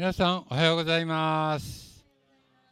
[0.00, 2.02] 皆さんおはようございます。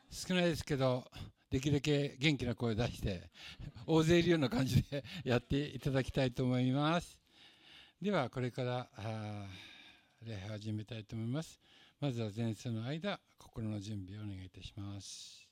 [0.08, 1.04] 少ないですけど
[1.50, 3.28] できるだけ元気な声を出して
[3.84, 7.20] 大勢いるような感じでやっていただきたいと思います。
[8.00, 8.88] ではこれから
[10.22, 11.60] 礼拝を始めたいと思います。
[12.00, 15.47] まずは前奏の間心の準備をお願いいたします。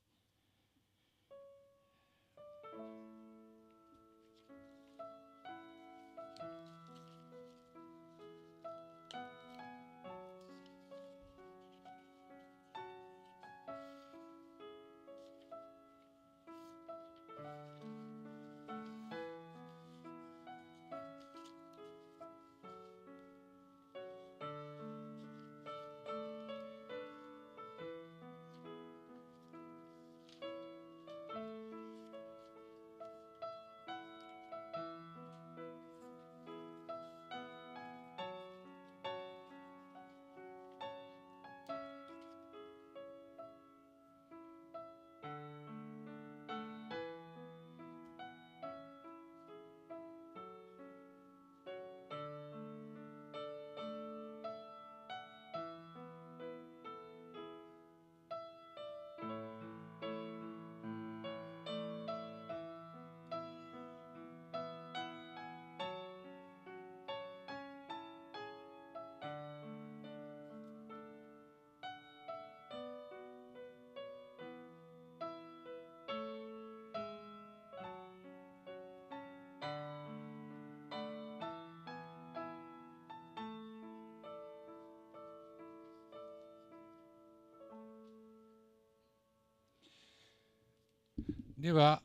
[91.59, 92.03] では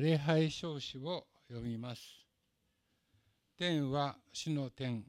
[0.00, 2.02] 礼拝証子を読みます。
[3.58, 5.02] 天は主の天、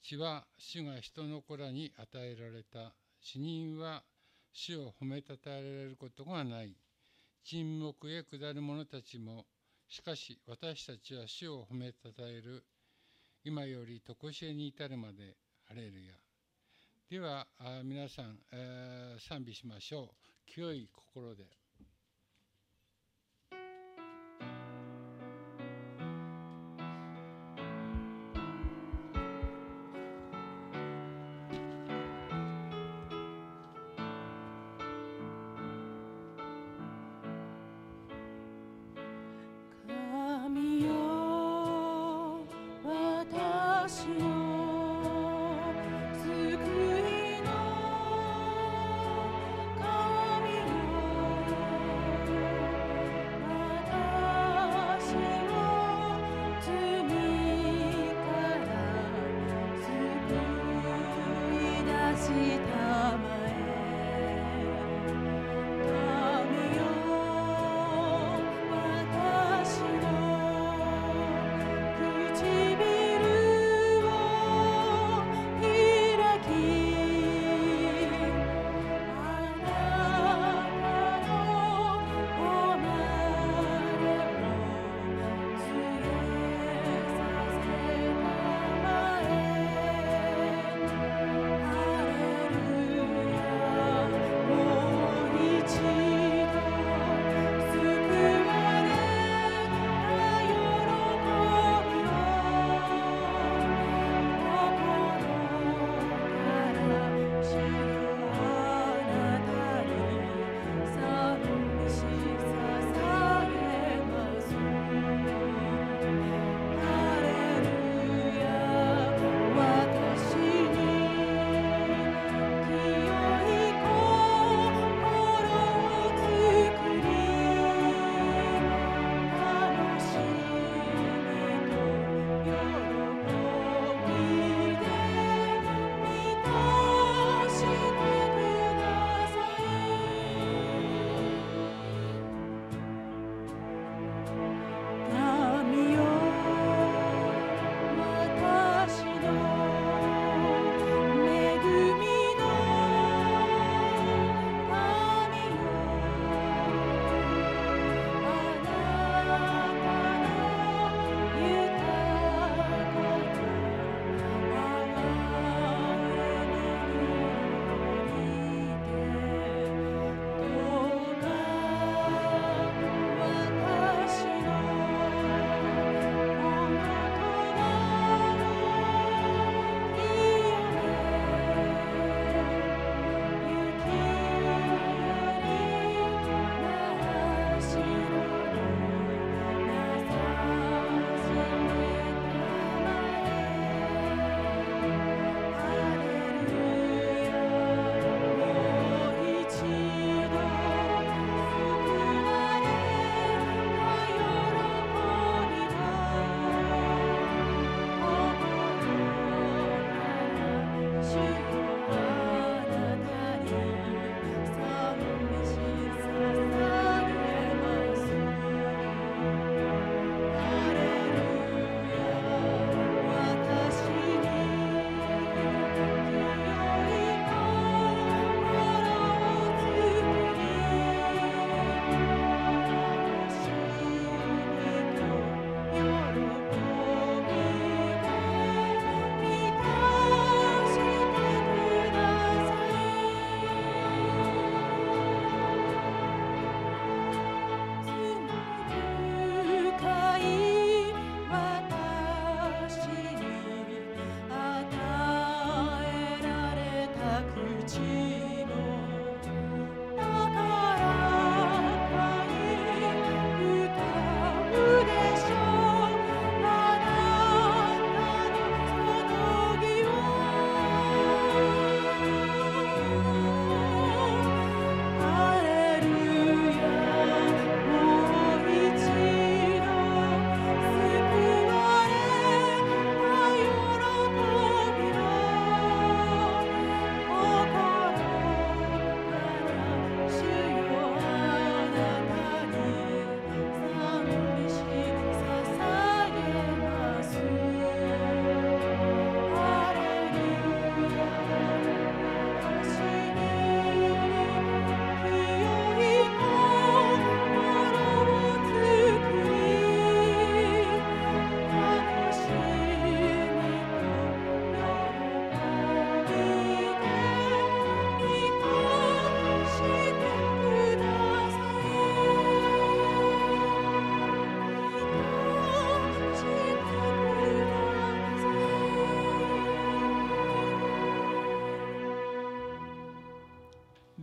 [0.00, 2.94] 地は主が人の子らに与えられた。
[3.20, 4.04] 死人は
[4.52, 6.76] 主を褒めたたえられることがない。
[7.42, 9.46] 沈黙へ下る者たちも、
[9.88, 12.62] しかし私たちは主を褒めたたえる。
[13.42, 15.34] 今より常しえに至るまで、
[15.64, 16.14] ハレルヤ。
[17.10, 17.48] では
[17.82, 20.08] 皆さん、えー、賛美しましょう。
[20.46, 21.61] 清い心で。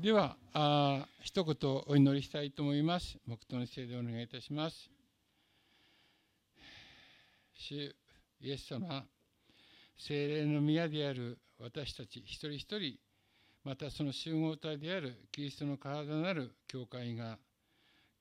[0.09, 3.19] ではあ一言お祈りしたいと思います。
[3.27, 4.89] 黙祷の姿勢でお願いいたします。
[7.53, 7.95] 主
[8.41, 9.05] イエス様
[9.99, 12.97] 精霊の宮である私たち一人一人
[13.63, 17.37] またその集合体であるキリストの体なる教会が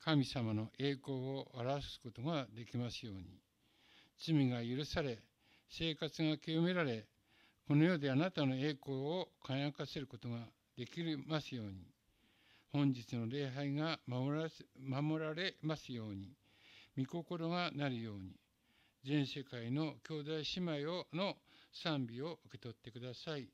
[0.05, 3.23] 神様の栄光を表すことができますように。
[4.23, 5.21] 罪が許され
[5.71, 7.07] 生活が清められ
[7.67, 10.41] この世であなたの栄光を輝かせることが
[10.79, 11.73] できますように
[12.73, 14.49] 本日の礼拝が守ら
[14.79, 16.33] 守られますように
[16.97, 18.31] 御心がなるように
[19.05, 20.31] 全世界の兄弟
[20.61, 21.35] 姉妹をの
[21.73, 23.49] 賛美を受け取ってください。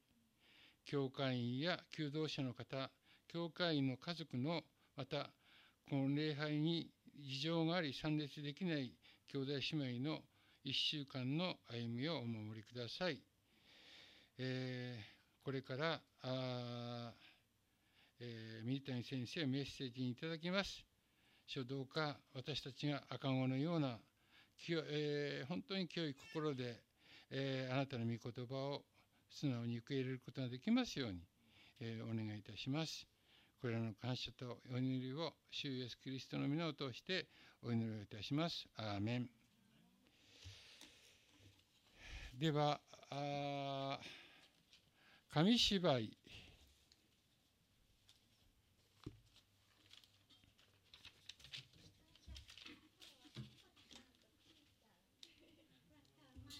[0.84, 2.90] 教会員や求道者の方、
[3.28, 4.62] 教会員の家族の、
[4.96, 5.30] また、
[5.88, 8.92] この礼拝に事情があり参列できない
[9.32, 10.18] 兄弟姉妹の
[10.64, 13.20] 1週間の歩みをお守りください。
[14.38, 15.13] えー、
[15.44, 17.12] これからあ、
[18.18, 20.82] えー、水谷先生メッセージにいただきます。
[21.46, 23.98] 書道家、私たちが赤子のような、
[24.70, 26.80] えー、本当に清い心で、
[27.30, 28.84] えー、あなたの御言葉を
[29.28, 31.18] 素直に受け入れることができますように、
[31.78, 33.06] えー、お願いいたします。
[33.60, 37.26] これらの感謝とお祈りを主イエスキリストの皆を通して
[37.62, 38.64] お祈りをいたします。
[38.76, 39.28] アーメン。
[42.40, 43.98] では、あ
[45.34, 46.16] 紙芝居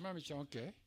[0.00, 0.83] まみちゃん OK?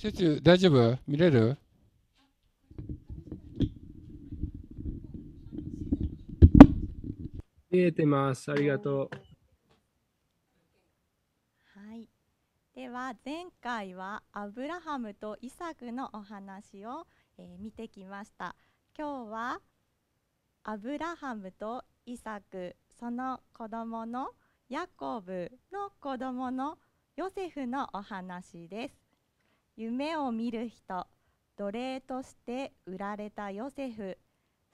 [0.00, 1.58] 説大丈夫見れる
[7.70, 8.50] 見えてます。
[8.50, 9.10] ありがとう。
[11.78, 12.08] はい。
[12.74, 18.56] では前回はアブラハムとイサクのお話を、えー、見てきました。
[18.98, 19.60] 今日は
[20.64, 24.30] アブラハムとイサク、その子供の
[24.70, 26.78] ヤコブの子供の
[27.16, 29.09] ヨセフのお話です。
[29.82, 31.06] 夢を見る人
[31.56, 34.18] 奴隷として売られたヨセフ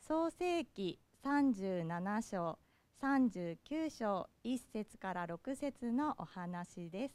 [0.00, 2.58] 創世記37章
[3.00, 3.56] 39
[3.96, 7.14] 章1節から6節のお話です。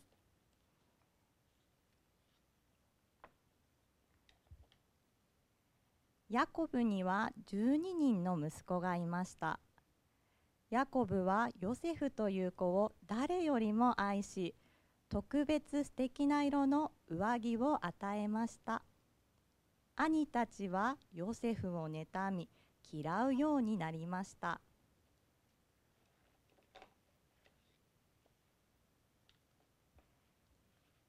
[6.29, 9.59] ヤコブには12人の息子がいました。
[10.69, 14.55] ヤコブはヨセフという子を誰よりも愛し、
[15.11, 18.81] 特別素敵な色の上着を与えました。
[19.97, 22.47] 兄たちはヨセフを妬み
[22.89, 24.61] 嫌うようになりました。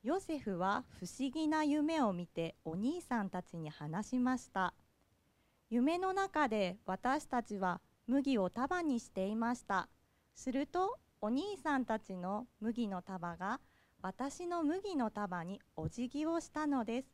[0.03, 4.75] ヨセフは不思議な夢を見てお兄さんたちに話しました。
[5.71, 9.89] 夢の中で私たちは麦を束にしていました。
[10.35, 13.61] するとお兄さんたちの麦の束が
[14.03, 17.09] 私の麦の束にお辞儀をしたのです。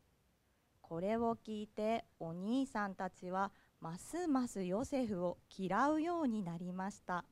[0.80, 7.26] これを聞いてお兄さんたちはますますヨセフを嫌うようになりました。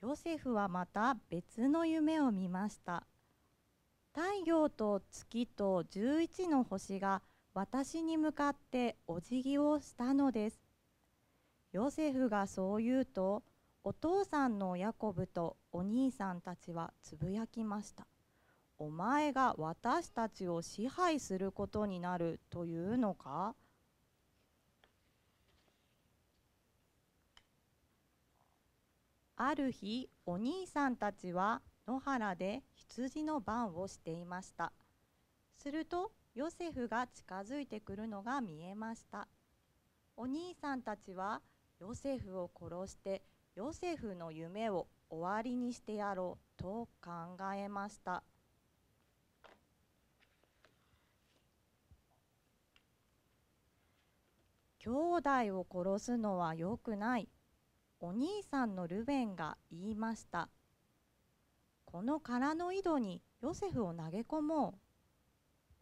[0.00, 3.06] ヨセフはまた別の夢を見ました。
[4.14, 7.20] 太陽と月と11の星が
[7.52, 10.65] 私に向かってお辞儀をしたのです。
[11.76, 13.42] ヨセフがそう言うと
[13.84, 18.06] お父さんのヤコブとお兄さんたちはつぶやきました。
[18.78, 23.54] お前が私たちを支配することになるというのか？
[29.36, 34.72] ある日お兄さんたちは野原で羊の番をしていました。
[35.58, 39.28] するとヨセフが近づいてくるのが見えました。
[40.16, 41.42] お兄さんたちは
[41.78, 43.22] ヨセフを殺して
[43.54, 48.22] ヨセフの夢を終わりにしてやろうと考えました。
[54.78, 57.28] 兄弟を殺すのはよくない。
[57.98, 60.48] お兄さんのルベンが言いました。
[61.84, 64.74] この空の井戸にヨセフを投げ込も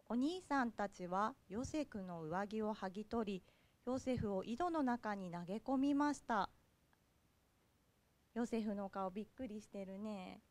[0.09, 0.13] う。
[0.13, 3.43] お兄さんたちはヨセフの上着を剥ぎ取り、
[3.85, 6.49] ヨセフを井戸の中に投げ込みました。
[8.33, 10.41] ヨセフの顔びっくりしてるね。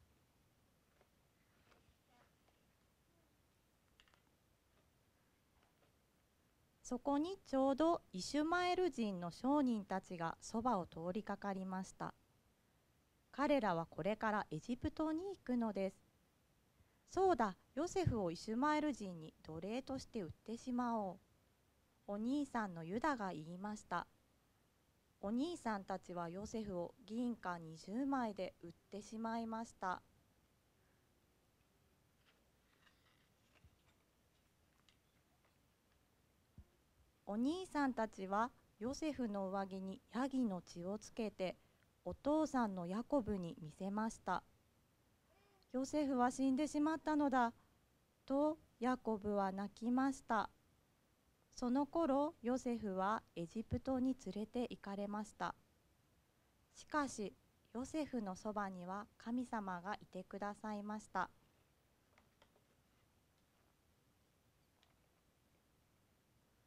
[6.85, 12.15] そこにちょうどイシュマエル人の商人たちがそばを通りかかりました。
[13.33, 15.97] 彼らはこれからエジプトに行くのです。
[17.11, 21.24] そうだ、ヨセフをイシュマエル人に奴隷として売ってしまおう。
[22.07, 24.07] お兄さんのユダが言いました。
[25.21, 30.03] お兄さんたちはヨセフを銀貨20枚で売ってしまいました。
[37.27, 41.57] お兄さんたちはヨセフの上着にヤギの血をつけて
[42.05, 44.43] お父さんのヤコブに見せました。
[45.73, 47.55] ヨセフは死んでしまったのだ。
[48.27, 50.51] とヤコブは泣きました。
[51.55, 55.55] その頃ヨセフはエジプトに連れて行かれました。
[56.75, 57.33] しかし
[57.73, 61.31] ヨセフのそばには神様がいてくださいました。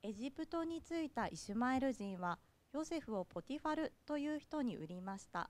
[0.03, 2.39] エジプトに着いたイシュマエル人は
[2.71, 5.49] ヨセフをポティファルという人に売りました。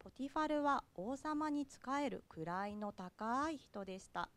[0.00, 4.28] ポティファルは王様に仕える位の高い人でした。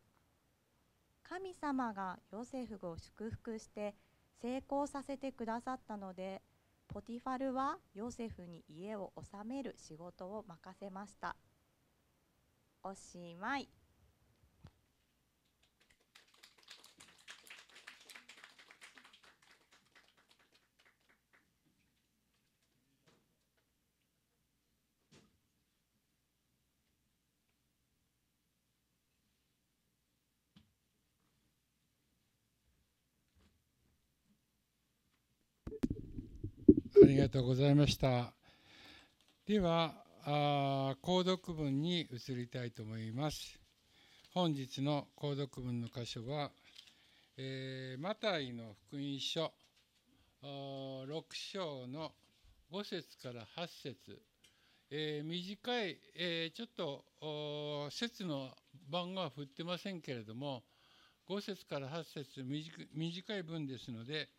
[1.23, 3.95] 神様がヨセフを祝福して
[4.41, 6.41] 成功させてくださったので、
[6.87, 11.35] ポティファルはヨセフに家を治める仕事を任せました。
[12.83, 13.69] おしまい。
[36.98, 38.31] ありがとうございました。
[39.47, 39.95] では、
[41.01, 43.59] 購読文に移りたいと思います。
[44.31, 46.51] 本日の購読文の箇所は、
[47.35, 49.51] えー、マタイの福音書
[50.43, 52.11] 6章の
[52.71, 54.21] 5節から8節、
[54.91, 58.51] えー、短い、えー、ちょっと節の
[58.87, 60.61] 番号は振ってませんけれども
[61.27, 62.43] 5節から8節
[62.93, 64.29] 短い文ですので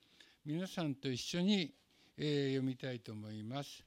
[0.47, 1.75] 皆さんと一緒に
[2.23, 3.83] え、読みたいと思います。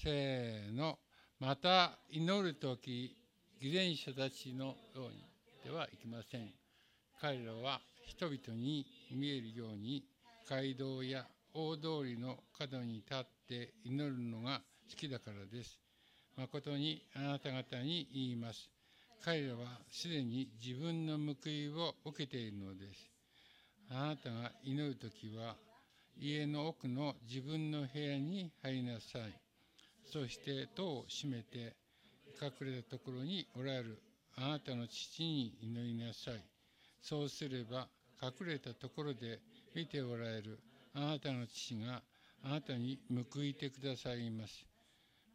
[0.00, 0.96] せーの。
[1.40, 3.16] また祈る時、
[3.60, 5.24] 偽善者たちのように
[5.64, 6.52] ではいきません。
[7.20, 10.04] 彼らは人々に見えるように
[10.48, 15.80] 街道や大通りの角に立って祈るのが好きだからです。
[16.36, 18.70] 誠にあなた方に言います。
[19.24, 23.10] 彼らはすでに自分の報いを受けているのです。
[23.90, 25.56] あなたが祈るときは
[26.18, 29.38] 家の奥の自分の部屋に入りなさい。
[30.04, 31.76] そして戸を閉めて
[32.40, 33.98] 隠れたところにおられる
[34.36, 36.42] あなたの父に祈りなさい。
[37.02, 37.88] そうすれば
[38.22, 39.40] 隠れたところで
[39.74, 40.58] 見ておられる
[40.94, 42.02] あなたの父が
[42.42, 42.98] あなたに
[43.32, 44.64] 報いてくださいます。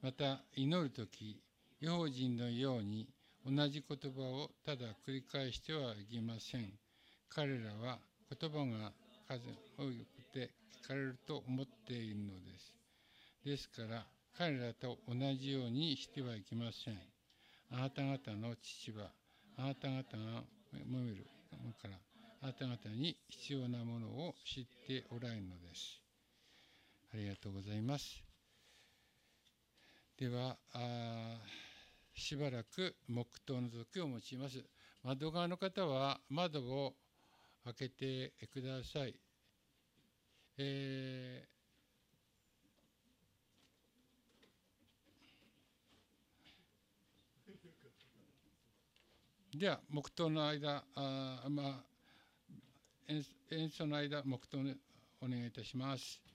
[0.02, 1.40] また祈るとき、
[1.80, 3.08] 違法人のように
[3.46, 6.74] 同じ言葉をただ繰り返してはいけません。
[7.30, 8.00] 彼らは
[8.40, 8.92] 言葉が
[9.28, 9.42] 数
[9.78, 12.74] 多くてかれると思っているのです。
[13.46, 14.06] ですから、
[14.38, 16.98] 彼らと同じようにしてはいけません。
[17.72, 19.12] あなた方の父は、
[19.58, 20.44] あなた方が
[20.88, 21.26] もめる
[21.82, 21.98] から、
[22.42, 26.02] あなた方に必要なものを知っておられるのです。
[27.14, 28.24] ありがとうございます。
[30.18, 30.58] では、
[32.14, 34.64] しばらく黙祷の時を用います。
[35.04, 36.94] 窓側の方は窓を
[37.64, 39.16] 開けてください。
[40.58, 53.12] えー、では黙祷の間あ、まあ、
[53.52, 54.60] 演奏の間黙祷
[55.22, 56.31] お願いいたします。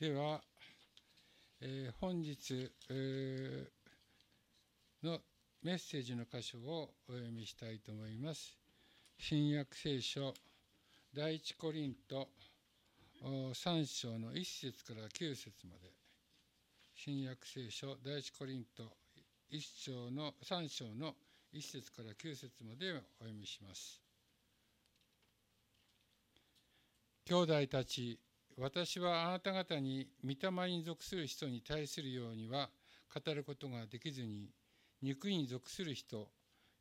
[0.00, 0.40] では、
[1.60, 5.18] えー、本日、えー、の
[5.62, 8.56] メッセージの箇所をお読みしたいと思います。
[9.18, 10.32] 新約聖書
[11.14, 12.28] 第一コリント
[13.22, 15.92] 3章の1節から9節まで
[16.94, 18.84] 新約聖書第一コリント
[19.52, 21.14] 1章の3章の
[21.52, 24.00] 1節から9節までお読みします。
[27.26, 28.18] 兄弟たち
[28.56, 32.70] 私はあなた方に御霊に属する人に対するようには
[33.14, 34.50] 語ることができずに
[35.02, 36.28] 肉に属する人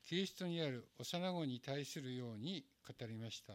[0.04, 3.54] キリストにある幼子に対するように語りました。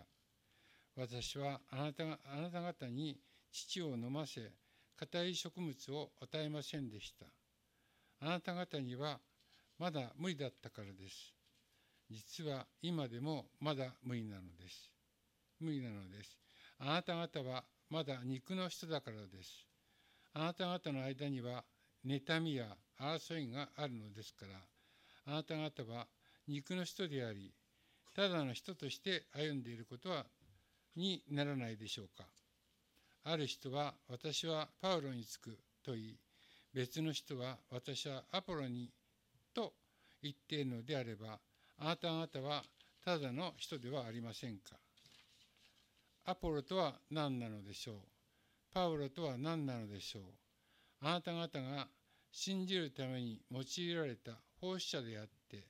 [0.97, 3.19] 私はあなたあなた方に
[3.51, 4.53] 父を飲ませ
[4.97, 7.27] 硬い植物を与えませんでした。
[8.21, 9.19] あなた方には
[9.79, 11.35] まだ無理だったからです。
[12.11, 14.91] 実は今でもまだ無理なのです。
[15.59, 16.39] 無理なのです。
[16.79, 19.67] あなた方はまだ肉の人だからです。
[20.33, 21.65] あなた方の間には
[22.05, 24.59] 妬みや争いがあるのですから、
[25.27, 26.07] あなた方は
[26.47, 27.53] 肉の人であり、
[28.15, 30.27] ただの人として歩んでいることは
[30.97, 32.25] にならないでしょうか。
[33.25, 36.19] ある人は私はパウロにつくと言い、
[36.73, 38.91] 別の人は私はアポロに
[39.55, 39.73] と
[40.23, 41.39] 言っているのであれば、
[41.79, 42.65] あなた方は
[43.05, 44.77] ただの人ではありませんか。
[46.27, 47.97] アポロとは何なのでしょう？
[48.73, 50.23] パウロとは何なのでしょう？
[51.03, 51.87] あなた方が
[52.33, 55.67] 信じるために用いられた奉仕者であって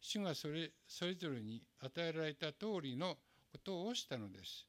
[0.00, 3.18] 主がそれそれぞれに与えられた通りの
[3.52, 4.66] ことをしたのです。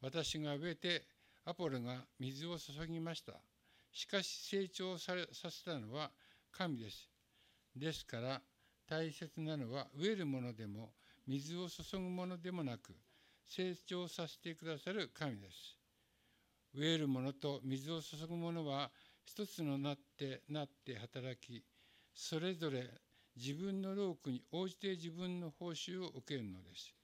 [0.00, 1.02] 私が植えて
[1.44, 3.32] アポロが水を注ぎました。
[3.90, 6.12] しかし成長ささせたのは
[6.52, 7.08] 神です。
[7.74, 8.40] ですから
[8.88, 10.92] 大切なのは植えるものでも
[11.26, 12.94] 水を注ぐものでもなく
[13.54, 15.76] 成長させてくださる神です。
[16.74, 18.90] 植えるものと水を注ぐものは
[19.26, 21.62] 一つのなってなって働き、
[22.14, 22.88] それぞれ
[23.36, 26.94] 自分の労苦に応じて自分の報酬を受けるのです。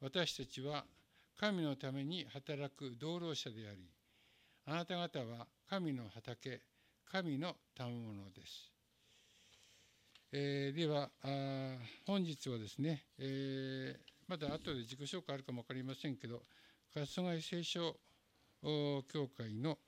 [0.00, 0.86] 私たちは
[1.38, 3.90] 神のために働く道路者であり、
[4.64, 6.62] あなた方は神の畑、
[7.04, 8.72] 神の賜物です。
[10.32, 11.10] えー、では
[12.06, 16.42] 本日はですね、えーまだ後で自己紹介あるかも分かりませんけど、
[16.94, 17.96] 春日井聖書
[18.62, 19.78] 協会の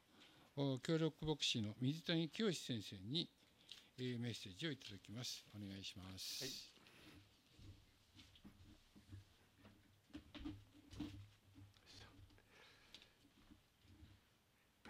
[0.83, 3.29] 協力牧師の水谷清先生に
[3.99, 5.45] メッセージをいただきます。
[5.55, 6.45] お願いします。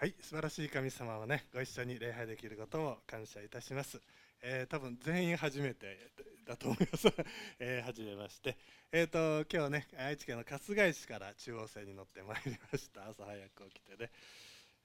[0.01, 4.01] はい、はい、素晴らしい神様をね、ご一緒に礼拝できることを感謝いたします。
[4.47, 6.11] えー、多分全員初めて
[6.45, 7.09] だと思います。
[7.59, 8.59] えー、初めまして。
[8.93, 13.09] えっ、ー、と、今日ね、愛知県の春日井市から中央線に乗ってまいりました。
[13.09, 14.11] 朝早く起きてね。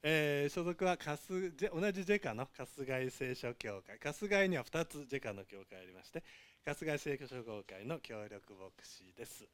[0.02, 6.24] えー、所属は春同じジェカの春日井聖書協会春日井には2つジェカの協会ありまして
[6.64, 9.46] 春日井聖書協会の協力牧師です、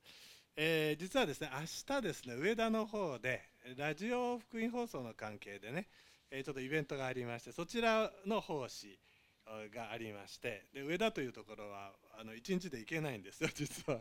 [0.55, 3.43] えー、実はですね明日ですね上田の方で
[3.77, 5.89] ラジオ福音放送の関係でね、
[6.31, 9.01] え、ちょっとイベントがありましてそちらの奉仕
[9.73, 14.01] がありましてで上田というところはあの1日で行けないんですよ 実は。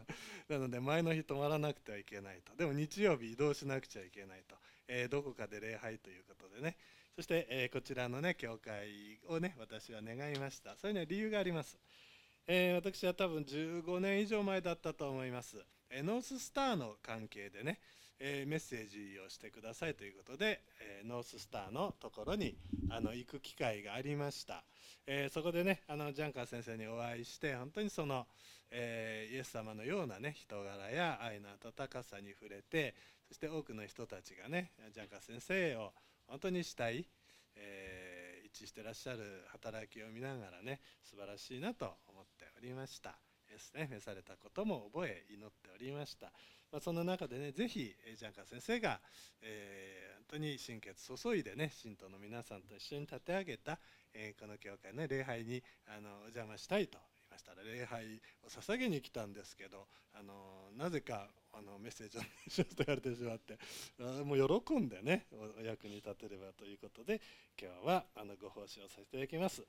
[0.49, 2.55] なので前の日泊まらなくてはいけないと。
[2.55, 4.55] でも日曜日移動しなくちゃいけないと、
[4.87, 6.77] えー、どこかで礼拝ということでね。
[7.15, 10.75] そして、えー、こちらのね教会をね私は願いました。
[10.77, 11.77] それには理由があります、
[12.47, 15.57] えー、私は多分15年以上前だったと思います、
[15.89, 17.79] えノーススターの関係でね
[18.19, 22.55] えー、メッセージをしてくださいということで、えー、ノーススターのところに
[22.89, 24.63] あの行く機会がありました、
[25.07, 28.25] えー、そこでねあのジャンカー先生にお会いして本当にその、
[28.71, 32.95] えイエス様のようなね人柄や愛の温かさに触れて
[33.27, 35.91] そして多くの人たちがねジャンカー先生を
[36.27, 37.05] 本当にしたい、
[37.55, 43.24] え一致してらっしゃる働きを見ながらね素晴らしいなと思っておりました。
[43.55, 46.31] ですね召されたことも覚え祈っておりました
[46.71, 48.99] まあ、その中でねぜひジャンカー先生が、
[49.41, 53.79] えー、本当に心血注いでね信徒の皆さんと一緒に立て上げた、
[54.13, 59.87] えー、この教会ね礼拝にあのお邪魔したいと言いましたら礼拝を捧げに来たんですけど
[60.19, 60.33] あの
[60.77, 63.57] なぜかあのメッセージをしますと言われてしまって
[64.25, 67.21] もう喜んでねお役に立てればということで
[67.57, 69.63] 今日はあのご奉仕をさせていただきます。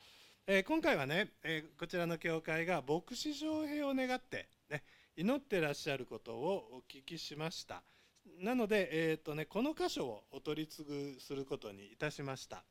[0.49, 4.85] えー、今回はね、えー、こちらの教会が牧師招聘を願ってね
[5.17, 7.83] 祈ってらっしゃることをお聞きしました。
[8.39, 12.63] なので、えーとね、この箇所をお取り次ぐすることにいたしました、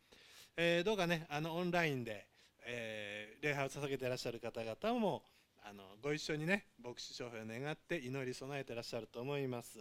[0.56, 2.26] えー、どうかねあのオンラインで、
[2.66, 5.24] え、礼拝を捧げてらっしゃる方々も
[5.66, 9.80] あのご一緒にね牧師商標を願って祈り備えてらっしゃると思います、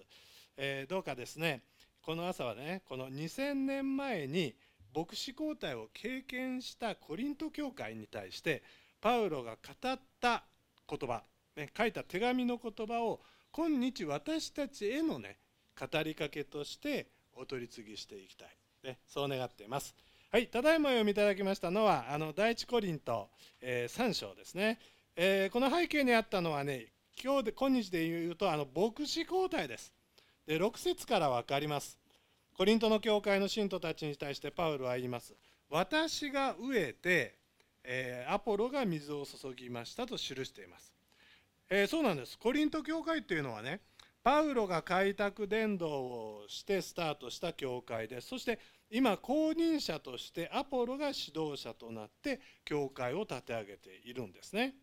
[0.56, 1.62] え、どうかですね
[2.02, 4.56] この朝はねこの2000年前に
[4.94, 8.62] 牧師交代を経験したコリント教会に対して
[9.00, 10.44] パウロが語った
[10.88, 11.22] 言葉、
[11.56, 15.38] ね、書いた手紙の言葉を今日私たちへのね
[15.78, 18.48] 語りかけとしてお取り次ぎしていきたい、
[18.84, 19.94] ね、そう願っています。
[20.30, 23.28] はい、ただいま読みいただきましたのはあの第一コリント、
[23.60, 24.80] えー、3章ですね、
[25.14, 26.86] えー、この背景にあったのはね
[27.22, 29.92] 今日で今日で言うとあの牧師交代です。
[30.46, 31.98] で6節から分かります。
[32.56, 35.34] コリントの教会の信徒たちに対してパウロは言います。
[35.68, 37.34] 私が植えて、
[37.82, 40.92] えー、アポロが水を注ぎましたと記しています、
[41.68, 42.38] えー、そうなんです。
[42.38, 43.80] コリント教会っていうのはね
[44.22, 48.28] パウロが開拓伝道をしてスタートした教会です。
[48.28, 54.74] そして今公認者としてアポロが指導者となって教会を立て上げているんですね。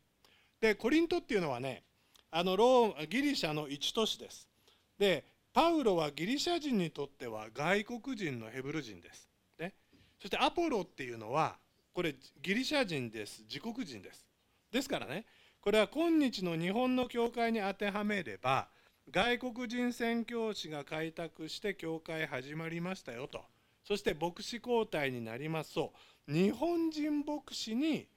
[0.60, 1.84] でコリントっていうのはね
[2.32, 4.50] あのローギリシャの一都市です。
[4.98, 9.28] でパウロはギリシャ人にとっては外国人のヘブル人です、
[9.60, 9.74] ね、
[10.20, 11.58] そしてアポロっていうのは
[11.94, 13.44] これギリシャ人です。
[13.44, 14.26] 自国人です。
[14.72, 15.26] ですからね
[15.60, 18.70] これは今日の日本の教会に当てはめれば
[19.12, 23.44] 外国人宣教師が開拓して教会始まりましたよと。
[23.84, 25.92] そして牧師交代になりますと
[26.28, 28.08] 日本人牧師に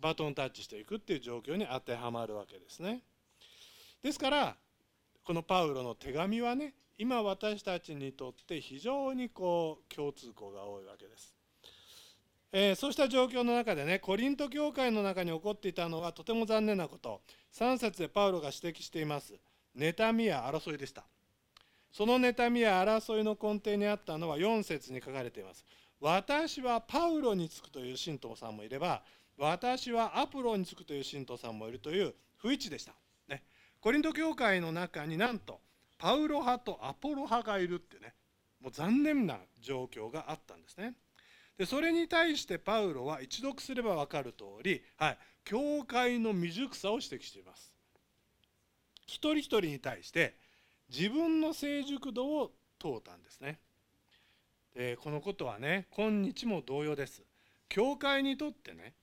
[0.00, 3.02] バトンタッチしていくっていう状況に当てはまるわけですね。
[4.02, 4.56] ですから
[5.24, 11.34] このパウロの手紙はね今私たちにとって非常にこう共通項が多いわけです、
[12.52, 17.20] えー、そうした状況の中でねコリント教会の中に起こっていたのはとても残念なこと。
[17.52, 19.34] 3節でパウロが指摘しています。
[19.76, 21.04] 妬みや争いでした。
[21.90, 25.64] その妬みや争いの根底にあったのは4節に書かれています。
[26.00, 29.02] 私はパウロにつくという信徒さんもいれば
[29.38, 32.92] 私はアプロにつくという信徒さんもいるという不一致でした。
[33.82, 35.58] コリント教会の中になんと
[35.98, 38.14] パウロ派とアポロ派がいるってね。
[38.60, 40.94] もう残念な状況があったんですね。
[41.58, 47.72] でそれに対してパウロは一読すれば分かる通り、はい、教会の未熟さを指摘しています。
[49.04, 50.36] 一人一人に対して
[50.88, 53.58] 自分の成熟度を問うたんですね。
[54.76, 57.24] でこのことはね今日も同様です。
[57.68, 58.94] 教会にとってね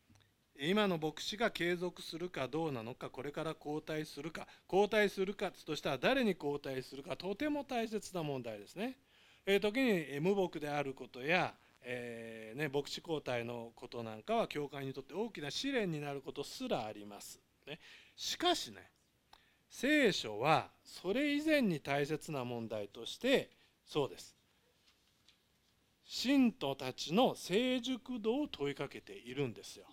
[0.62, 8.98] 今の牧師が継続するかどうなのかこれから交代するか交代するかとしたら誰に交代するかとても大切な問題ですね。
[9.46, 17.40] えー、時に無牧であることや、えー、ね、牧師交代のことなんかは教会にとって大きな試練になることすらあります。
[17.66, 17.80] ね、
[18.18, 18.92] しかしね
[19.70, 23.50] 聖書はそれ以前に大切な問題として
[23.86, 24.36] そうです
[26.04, 29.86] 信徒たちの成熟度を問いかけているんですよ。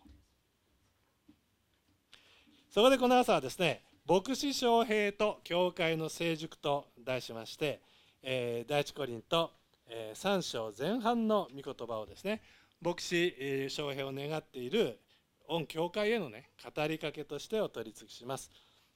[2.76, 7.80] そこでこの朝はですね牧師翔平と教会の成熟と題しまして、
[8.22, 9.50] えー、第一コリント、
[9.88, 12.42] えー、3章前半の御言葉をですね
[12.82, 14.98] 牧師、えー、翔平を願っている
[15.48, 18.50] 御教会へのね語りかけとしてお取り次ぎします。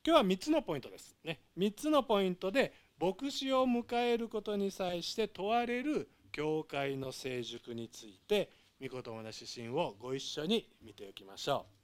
[0.06, 1.16] 今日は3つのポイントです。
[1.24, 11.79] ね3つのポイントで牧師を迎えることに際して問われる教会の成熟について御言葉の指針をご一緒に見ておきましょう。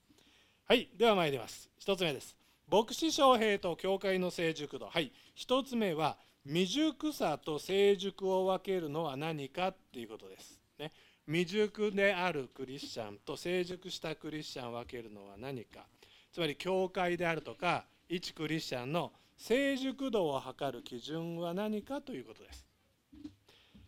[0.68, 1.70] はいでは参ります。
[1.80, 2.34] 1つ目です。
[2.68, 4.86] 牧師将兵と教会の成熟度。
[4.86, 10.58] はい1つ目は未熟さと成熟を分けるのは何かっていうことです。
[10.80, 10.90] ね。
[11.26, 15.86] 未熟であるクリスチャンと成熟したクリスチャンを分けるのは何か。
[16.32, 22.66] つまり教会であるとか一クリスチャンの成熟度を測る基準は何かということです。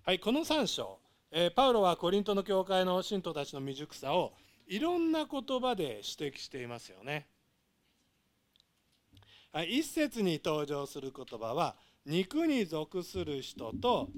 [0.05, 1.01] はいこの3章、
[1.33, 4.33] えー、パウロはコリントの教会の信徒たちの未熟さを
[4.69, 7.27] いろんな言葉で指摘していますよね。
[9.67, 14.11] 一節に登場する言葉は肉に属する人と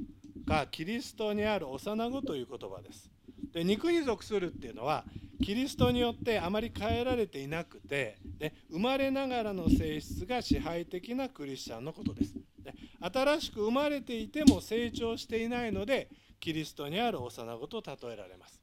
[0.44, 3.08] がキリストにある幼子という言葉です。
[3.52, 5.04] で肉に属するっていうのは
[5.42, 12.34] キリストによってあまり変えられていなくてで生まれながらの性質が支配的なクリスチャンのことです。
[12.58, 16.10] で新しく生まれていても成長していないので
[16.40, 18.59] キリストにある幼子と例えられます。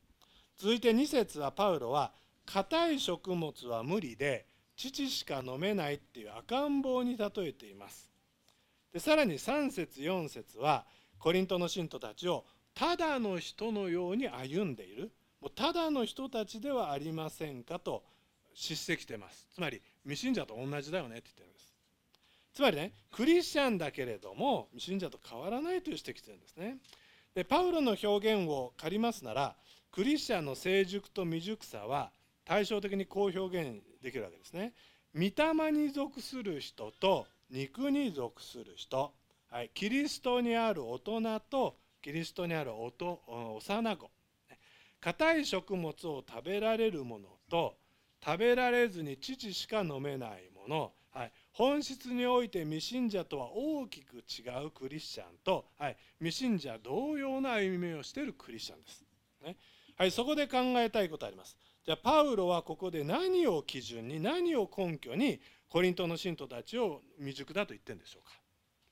[0.57, 2.11] 続いて2節はパウロは
[2.45, 8.09] 硬い食物は無理で乳しか飲めないっていう赤ん坊に例えています。
[8.91, 10.85] でさらに3節4節は
[11.19, 15.11] コリントの信徒たちをただの人のように歩んでいる。
[15.41, 18.03] もうただの人たちではありませんかと
[18.55, 19.47] 叱責してます。
[19.53, 21.73] つまり未信者と同じだよねって言ってるんです。
[22.53, 26.77] つまりねクリスチャンだけれども未信者と変わらないという指摘してるんですね。
[27.35, 29.55] でパウロの表現を借りますなら
[29.91, 32.11] クリスチャンの成熟と未熟さは
[32.45, 34.73] 対照的にこう表現できるわけですね。
[35.15, 39.13] 御霊に属する人と肉に属する人、
[39.49, 44.11] はい、キリストにある大人とキリストにある幼子。
[44.99, 47.77] 硬い食物を食べられるものと
[48.23, 59.03] 食べられずに乳しか飲めないもの、はい、本質において未信者とは大きく違うクリスチャンと、はい、未信者同様な歩みをしているクリスチャンです。
[59.43, 59.55] ね。
[59.97, 61.57] はい、そこで考えたいことあります。
[61.83, 68.29] じゃあパウロはここで何を基準に何を根拠にコリントの信徒たちを未熟だと言ってるんでしょう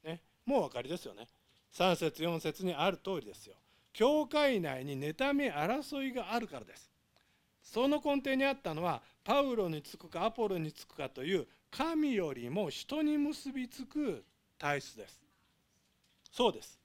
[0.03, 0.09] か。
[0.09, 1.27] ね、もうお分かりですよね。
[1.73, 3.55] 3節4節にある通りですよ。
[3.93, 6.89] 教会内に妬み争いがあるからです。
[7.61, 14.23] その根底にあったのはパウロにつくかアポロにつくかという神よりも人に結びつく
[14.57, 15.21] 体質です。
[16.31, 16.79] そうです。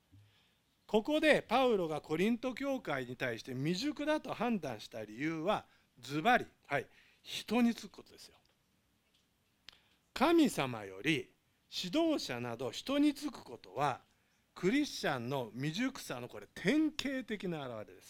[0.90, 5.64] ここでパウロがコリント教会に対して未熟だと判断した理由は
[6.00, 6.86] ズバリ、はい、
[7.22, 8.34] 人につくことですよ。
[10.12, 11.30] 神様より
[11.72, 14.00] 指導者など人につくことは
[14.52, 18.02] クリスチャンの未熟さのこれ典型的な表れで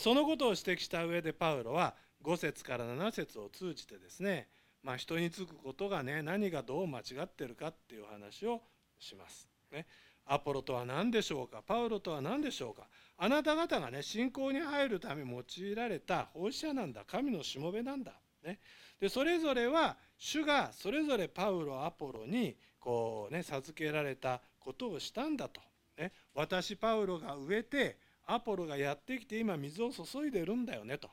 [0.00, 0.02] す。
[0.02, 4.48] そのことを指摘した上でパウロは5節から7節を通じてですね、
[4.82, 8.62] まあ、人につくことがね何がどう間違ってるかっていう話を
[8.98, 9.50] します。
[9.70, 9.84] ね、
[10.30, 11.62] アポロとは何でしょうか？
[11.66, 12.86] パウロとは何でしょうか？
[13.16, 18.12] あなた方がね信仰に入るため用いられた奉仕者なんだ神のしもべなんだ。
[18.44, 18.60] ね、
[19.00, 25.60] でそれぞれは主がそれぞれパウロアポロにこうね授けられたことをしたんだと。
[25.96, 31.08] ね、私パウロが植えてアポロがやってきて今水を注いでるんだよねと。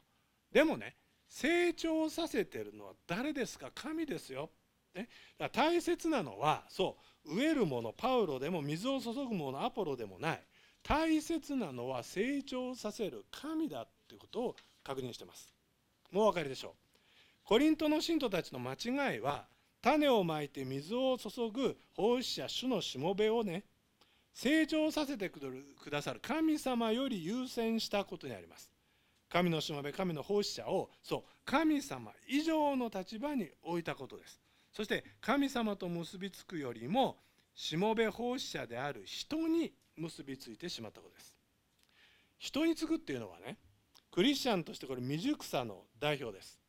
[0.51, 0.95] でもね
[1.27, 3.71] 成長させてるのは誰ですか？
[3.73, 4.49] 神ですよ。
[4.95, 10.41] ね、だから大切なのはそう植えるものパウロでも水を注ぐものアポロでもない
[10.83, 15.51] 大切なのは成長させる神だっていうことを確認してます。
[16.11, 16.71] もうお分かりでしょう。
[17.43, 19.47] コリントの信徒たちの間違いは
[19.81, 23.63] 種をまいて水を注ぐ奉仕者主のしもべをね
[24.33, 25.39] 成長させてく
[25.91, 28.71] ださる神様より優先したことにあります。
[29.29, 34.44] 神のしもべ神の奉仕者をそう神様以上の立場に置いたことです。
[34.75, 37.17] そして神様と結びつくよりも
[37.53, 41.33] しもべ奉仕者である人に結びついてしまったことです。
[42.37, 43.57] 人につくっていうのはね
[44.11, 46.59] クリスチャンとしてこれ未熟さの代表です、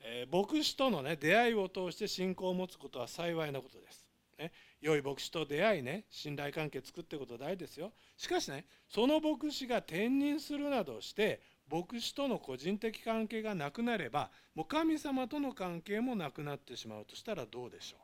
[0.00, 7.92] えー、牧師とのね出会いを通して信仰を持つことは幸いなことです、ね、良い牧師と出会いね信頼関係作ってこと大事ですよ。
[8.16, 11.40] しかしねその牧師が転任するなどして
[11.70, 17.96] 牧師との個人的関係がなくなればもう神様との関係もなくなってしまうとしたらどうでしょ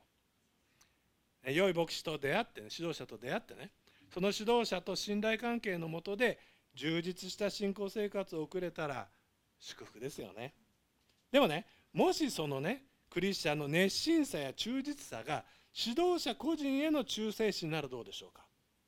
[1.48, 1.52] う？
[1.52, 3.70] 良い牧師と出会ってね指導者と出会ってね
[4.12, 6.38] その指導者と信頼関係のもとで
[6.74, 9.08] 充実した信仰生活を送れたら
[9.58, 10.54] 祝福ですよね。
[11.32, 18.42] でもねもしそのねクリスチャンの熱心さや忠実さが指導者個人への忠誠心ならどうでしょうか、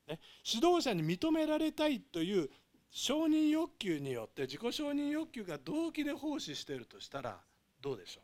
[0.07, 2.49] ね、指導者に認められたいという
[2.91, 7.37] 承認欲求によって自己承認欲求が動機で奉仕しているとしたら
[7.81, 8.23] どうでしょう、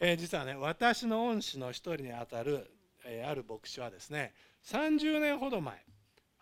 [0.00, 2.70] えー、実はね私の恩師の一人にあたる、
[3.04, 4.34] えー、ある牧師はですね
[4.66, 5.82] 30年ほど前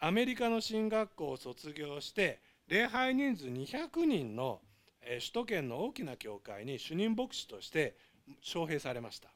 [0.00, 4.60] アメリカの進学校を卒業して礼拝人数200人の
[5.02, 7.96] 首都圏の大きな教会に主任牧師として
[8.42, 9.28] 招聘されました。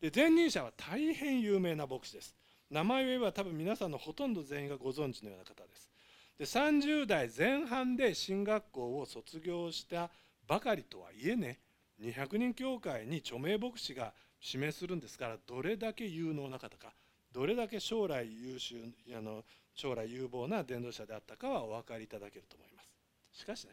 [0.00, 2.34] で前任者は大変有名な牧師です。
[2.70, 5.90] 名前を言えば多分皆さんのほとんど全員がご存知のような方です。
[6.38, 10.10] で30代前半で進学校を卒業した
[10.46, 11.58] ばかりとはいえね
[12.00, 16.94] 200人教会に著名牧師が指名するんですからどれだけ有能な方か
[17.32, 18.76] どれだけ将来優秀
[19.16, 22.90] あの将来有望な伝道者であったかはお分かりいただけると思います。
[23.32, 23.72] しかしね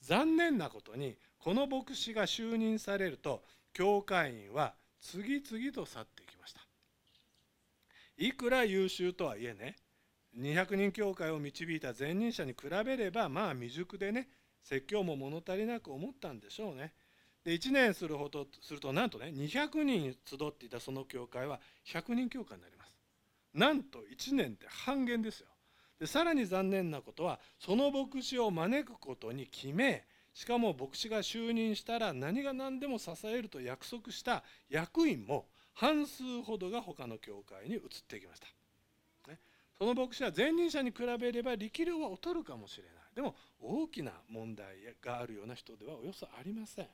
[0.00, 6.31] 残念なことにこの牧師が就任されると教会員は次々と去っていき
[8.16, 9.76] いくら優秀とはいえね
[10.38, 14.28] 200人教会を導いた前任者に比べればまあ未熟でね
[14.62, 16.94] 説教も物足りなく思ったんでしょうね。
[17.44, 22.96] で1年するほどするとなんとね200人集っていたその教会は100人教会になります。
[23.52, 25.48] なんと1年で半減ですよ。
[25.98, 38.46] でさらに残念なことはその牧師を招くことに決めしかも牧師が就任したら何が何でも支えると約束した役員も半数ほどが他の教会に移ってきました、
[39.30, 39.38] ね、
[39.78, 42.92] その牧師は前任者に比べれば力量は劣るかもしれない。
[43.14, 44.66] でも大きな問題
[45.04, 46.86] があるような人ではおよそありません。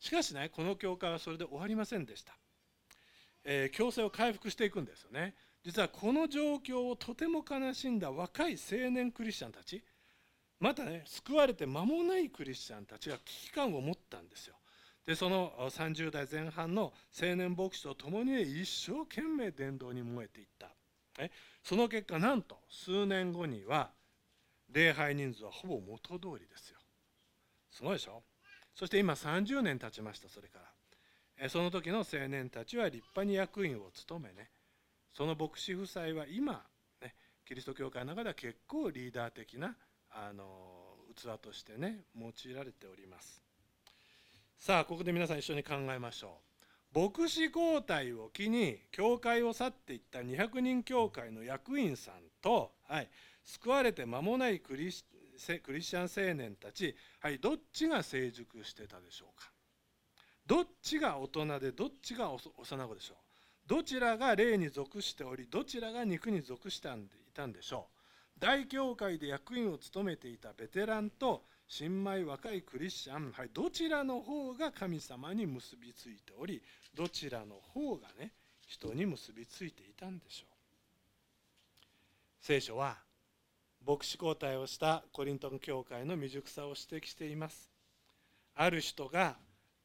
[0.00, 2.34] しかしねこの教会はそれで終わりませんでした、
[3.44, 5.34] えー、強制を回復していくんですよね。
[5.64, 9.84] 実はこの状況をとても悲しんだ若い青年クリスチャンたち
[10.58, 14.56] またね救われて間もないクリスチャンたちが危機感を持ったんですよ。
[15.06, 20.70] でその30代前半の青年牧師と共に、一生懸命伝道に燃えていった。
[21.62, 23.90] その結果なんと数年後には
[24.70, 26.78] 礼拝人数はほぼ元通りですよ。
[27.70, 28.22] すごいでしょ？
[28.74, 30.60] そして今30年経ちましたそれか
[31.38, 31.48] ら。
[31.48, 34.50] その時の青年たちは立派に役員を務めね
[35.12, 36.62] その牧師夫妻は今、
[37.00, 39.76] ね、キリスト教会の中では結構リーダー的な
[40.10, 40.44] あの
[41.16, 43.42] 器としてね用いられております。
[44.64, 46.38] さあここで皆さん一緒に考えましょ
[46.94, 47.00] う。
[47.00, 53.08] 牧師交代を機に教会を去っていった200人教会の役員さんと、はい、
[53.42, 55.04] 救われて間もないクリス
[55.64, 59.50] クリスチャン青年たち、はい、どっちが成熟してたでしょうか。
[60.46, 63.16] どっちが大人でどっちが幼子でしょう。
[63.68, 66.90] どちらが霊に属しておりどちらが肉に属してい
[67.34, 67.88] たんでしょ
[68.36, 68.38] う。
[68.38, 71.42] 大教会で役員を務めていたベテランと
[71.74, 76.60] 新米若いクリスチャン、はい、どちらの方が神様に結びついており
[76.94, 78.32] どちらの方がね
[78.66, 80.54] 人に結びついていたんでしょう。
[82.42, 82.98] 聖書は
[83.86, 87.70] 牧師交代をしたコリントン教会の未熟さを指摘しています。
[88.54, 89.36] ある人が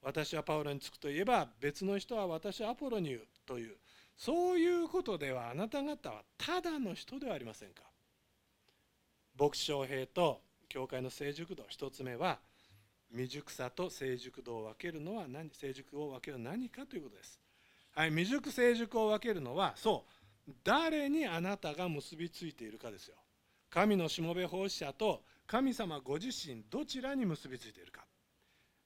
[0.03, 3.77] 私はパウロにつくといえば別の人は私はアポロに言うという
[4.17, 7.83] そういうことではあなた方はただの人ではありませんか。
[9.39, 12.39] 牧師翔平と教会の成熟度1つ目は
[13.11, 17.39] 未熟さと成熟度を分けるのは何成熟を分けるのは何かということです、
[17.95, 20.11] はい、未熟成熟を分けるのはそう
[20.63, 23.15] 誰にあなたが結びついているかですよ。
[23.69, 28.05] 神のしもべ奉仕者と神様ご自身どちらに結びついているか。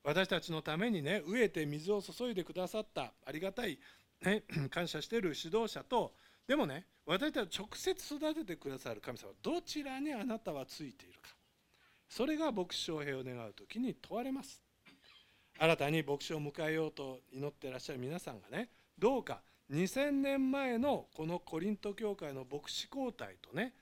[0.03, 3.77] 私たちのためにね飢えて水を注いでくださったありがたい、
[4.23, 6.13] ね、 感謝している指導者と
[6.47, 11.29] でもね私たちを直接育ててくださる神様どちらにあなたはついているか。
[12.11, 14.61] それが牧師翔平を願う時に問われます。
[15.57, 19.41] 新たに牧師を迎えようと祈ってらっしゃる皆さんがねどうか
[19.71, 23.73] 2000年前のこのコリント教会の牧師交代とね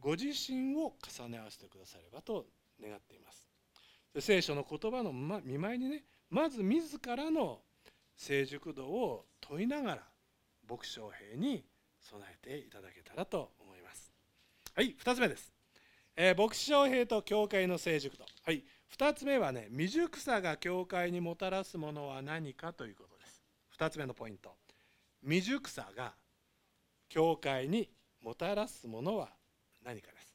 [0.00, 2.44] ご自身を重ね合わせてくださればと
[2.82, 3.48] 願っています。
[4.20, 7.60] 聖書の言葉の見舞いにねまず自らの
[8.16, 10.02] 成熟度を問いながら
[10.68, 11.64] 牧師翔平に
[12.00, 14.12] 備えていただけたらと思います。
[14.74, 15.55] はい2つ目です。
[16.16, 18.64] えー、牧師翔平と教会の成熟度、はい、
[18.98, 23.42] 2つ目はね未熟さが教会にもたらすものは何かということです。
[23.78, 24.54] 2つ目のポイント。
[25.22, 26.14] 未熟さが
[27.10, 27.90] 教会に
[28.22, 29.28] もたらすものは
[29.84, 30.34] 何かです。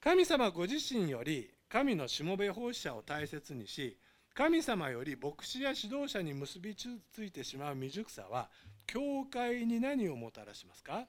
[0.00, 3.98] 神様ご自身より神のしもべ奉仕者を大切にし
[4.34, 8.48] 神様より牧師や指導者に結びついてしまう未熟さは
[8.86, 11.06] 教会に何をもたらしますか？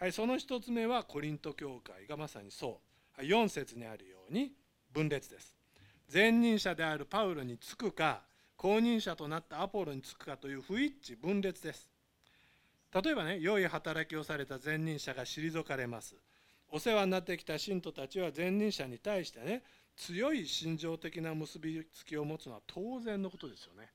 [0.00, 2.80] はい、その一つ目はコリント教会がまさにそ
[3.16, 4.52] う、はい、4節にあるように
[4.92, 5.56] 分裂です。
[6.12, 8.22] 前任者であるパウロにつくか
[8.56, 11.90] 後任者となったアポロにつくかという不一致分裂です。
[12.94, 16.14] 例えばね良い働きをされた前任者が退かれます。
[16.70, 19.64] お世話になってきた信徒たちは前任者に対してね
[19.96, 23.90] 強い心情的な結びつきを持つのは当然のことですよね。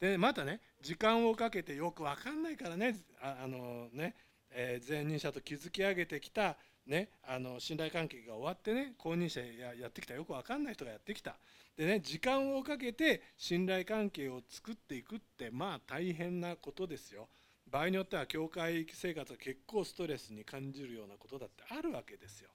[0.00, 4.16] でまたね時間をかけてよく分かんないからねあのね
[4.50, 11.36] えー、前任者と築き上げてきた、ね、あの信頼関係が終わってね後任者ややってきたよく分かんない人がやってきた。
[11.76, 17.28] でね時間をかけて信頼関係を作っていくってまあ大変なことですよ。
[17.70, 22.50] 場合によっては教会生活は結構ストレスに感じるようなことだってあるわけですよ。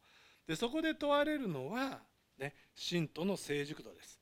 [0.47, 1.99] でそこで問われるのは、
[2.37, 4.19] ね、信徒の成熟度です。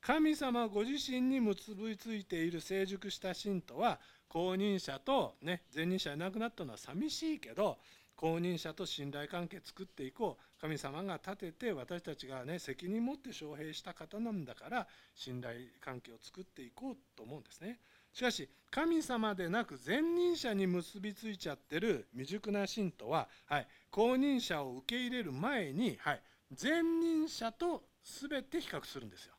[0.00, 7.78] 神様ご自身に結びついている成熟した信徒は後任者と、ね、前任者いなくなったのは寂しいけど
[8.16, 10.42] 後任者と信頼関係作っていこう。
[10.60, 17.78] 神様が立てて私たちがね責任持って招聘した方なんだから信頼関係を作っていこうと思うんですね。
[18.12, 26.22] しかし神様でなく前任者に結びついちゃってる未熟な信徒は、はい、後任者を受け入れる前に、はい、
[26.60, 29.34] 前任者と全て比較するんですよ。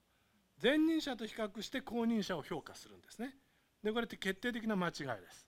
[0.61, 3.35] 前任者と比較して後任者を評価するんですね。
[3.84, 5.47] でこれって決定的な間違いです。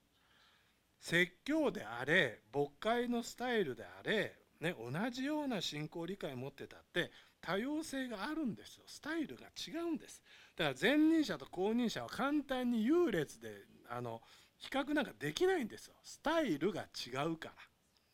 [1.00, 7.12] 説教であれ牧会のスタイルであれ、ね、同じような信仰理解を持ってたって
[7.42, 8.84] 多様性があるんですよ。
[8.86, 10.22] スタイルが違うんです。
[10.56, 14.22] だから前任者と後任者は簡単に優劣であの
[14.58, 15.96] 比較なんかできないんですよ。
[16.04, 17.52] スタイルが違うか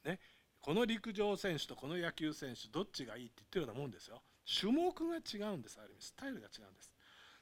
[0.05, 0.19] ら、ね、
[0.61, 4.21] この陸上選手とこの野球選手どっちがいいって言ってるようなもんですよ。
[4.59, 6.05] 種目が違うんですある意味。
[6.05, 6.91] スタイルが違うんです。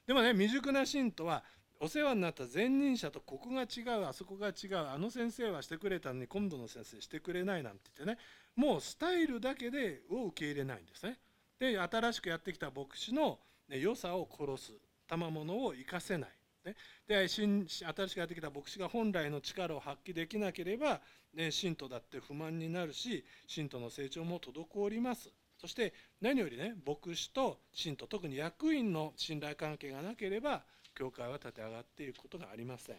[0.07, 1.43] でもね未熟な信徒は
[1.79, 8.19] お世話になった前任者とここが違うあそこが違うあの先生はしてくれたのに今度の先生してくれないなんて言ってね。
[8.55, 11.19] もうスタイルだけでを受け入れないんですね。
[11.59, 14.73] で新しくやってきた牧師の、ね、良さを殺す
[15.07, 16.29] 賜物を生かせない、
[16.65, 16.75] ね、
[17.07, 21.01] で新新しくやってきた牧師が本来の力を発揮できなければ
[21.35, 25.29] ね、信徒だって不満になるし信徒の成長も滞ります。
[25.59, 30.63] そして何よりね牧師と信徒特に役員の信頼関係がなければ
[30.95, 32.95] 教会は立て上がっていくことがありません。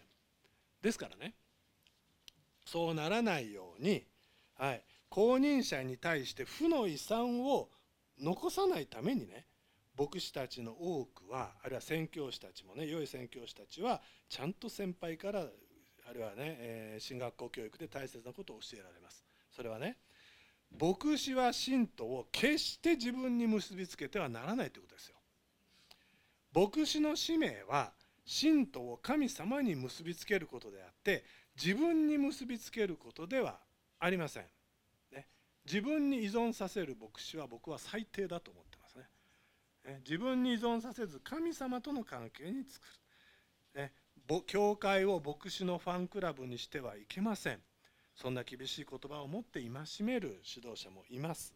[0.82, 1.34] ですからね
[2.64, 4.04] そうならないように、
[4.58, 7.68] はい、公認者に対して負の遺産を
[8.20, 9.46] 残さないためにね
[9.98, 19.24] 牧師たちの多くはあるいは宣教師たちもね良い宣教師たちはちゃんと先輩からあるいはね、えー、進学校教育で大切なことを教えられます。
[19.50, 19.96] それはね
[20.78, 25.15] 牧師は信徒を決して自分に結びつけてはならないということですよ。
[26.56, 27.92] 牧師の使命は
[28.24, 31.22] 信徒を神様に結びつけることであって
[31.62, 33.58] 自分に結びつけることでは
[33.98, 34.44] ありません、
[35.12, 35.26] ね、
[35.66, 39.04] 自分に依存させる牧師は僕は最低だと思ってますね。
[39.84, 40.00] ね。
[40.08, 42.86] 自分に依存させず神様との関係に作
[43.74, 43.92] る、ね、
[44.46, 47.60] 教会を牧師のファンクラブにしてはいけません。
[48.14, 51.54] そんな厳しい言葉を持って戒める指導者もいます。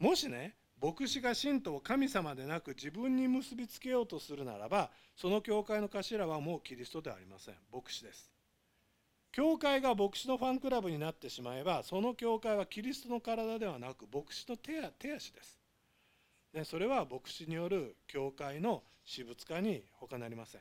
[0.00, 7.54] もしね牧師が信徒を神様でなく自分に結びつけようとするならばその教会の頭はもうキリストではありません。
[7.72, 8.30] 牧師です。
[9.32, 14.80] 教会が牧師のファンクラブになってしまえばその教会はキリストの体ではなく牧師の手
[15.14, 15.58] 足です。
[16.52, 20.60] でそれは牧師による教会の私物化に他なりません。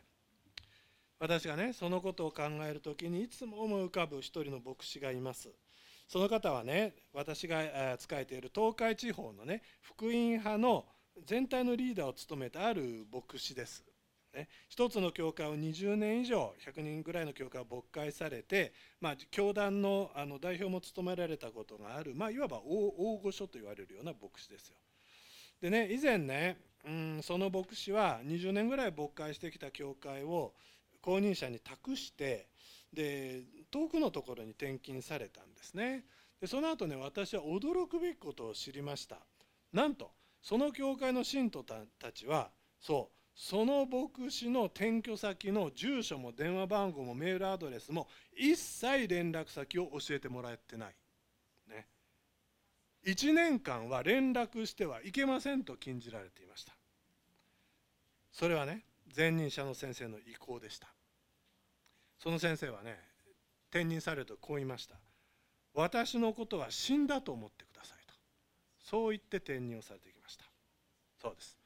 [1.20, 5.50] 私がねそのことを考える時にいつも思い浮かぶ一人の牧師がいます。
[6.08, 7.64] その方はね私が
[8.00, 10.86] 仕えている東海地方のね福音派の
[11.26, 13.84] 全体のリーダーを務めたある牧師です。
[14.34, 24.76] ね、一つの教会を20年以上100人ぐらいの教会を牧会されて、まあ、教団のあの代表も務められたことがある、まあ、いわば大御所と言われるような牧師ですよ。
[25.62, 30.54] でね以前ね、うん、その牧師は20年ぐらい牧会してきた教会を
[31.02, 32.50] 公認者に託して
[32.92, 33.44] で
[33.76, 36.06] 遠くのところに転勤されたんですね
[36.40, 39.18] でその後ね私は驚くべきことを知りました
[39.74, 40.12] なんと
[40.42, 50.96] その教会の信徒たちはそうその牧師の転居先の住所も電話番号もメールアドレスも一切連絡先を教えてもらってない。
[51.68, 51.86] ね。
[53.06, 56.74] 1年間は連絡してはいけませんと禁じられていました。
[58.32, 60.88] それはね前任者の先生の意向でした。
[62.18, 63.15] その先生はね
[63.76, 64.96] 転任されるとこう言いました。
[65.74, 68.14] 私のことは死んだと思ってくださいと。
[68.80, 70.46] そう言って転任をされてきました。
[71.22, 71.58] そうです。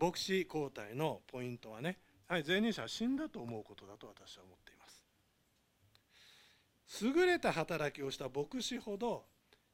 [0.00, 1.98] 牧師交代のポイントはね
[2.28, 5.04] はい前任者は死んだと思うことだと私は思っています。
[7.04, 9.24] 優れた働きをした牧師ほど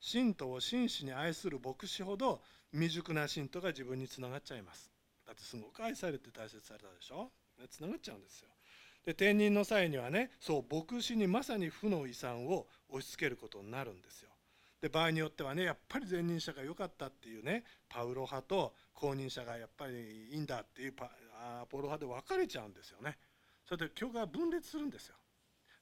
[0.00, 2.40] 信徒を真摯に愛する牧師ほど
[2.72, 4.90] 未熟な信徒が自分につながっちゃいます。
[5.26, 7.30] だってすごく愛されて大切されたでしょ？
[7.68, 8.48] つながっちゃうんですよ。
[9.04, 14.30] で転任の際にはねそう牧師にまさに負の遺産を押し付けることになるんですよ。
[14.80, 23.16] で場合によってはねやっぱり前任者が良かったっていうねパウロ派と後任者がやっぱりいいんだっていうパアポロ派で分かれちゃうんですよね。
[23.66, 25.16] それで教会は分裂するんですよ。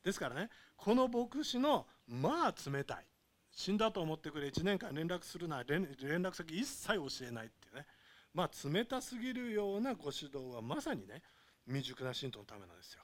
[0.03, 3.07] ですからねこの牧師のまあ冷たい
[3.53, 7.87] 死んだと思ってくれ1年間連絡するな連連絡先一切教えないっていうね
[8.35, 11.23] まあ冷たすぎるようなご指導はまさにね
[11.66, 13.03] 未熟な信徒のためなんですよ。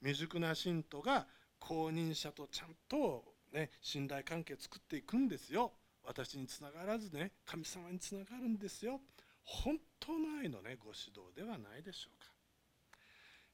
[0.00, 1.26] 未熟な信徒が
[1.58, 5.72] 公認者とちゃんと、ね、信頼関係作っていくんですよ。
[6.04, 9.00] 私につながらずね神様につながるんですよ。
[9.44, 12.30] 本当の愛のねご指導ではないでしょうか、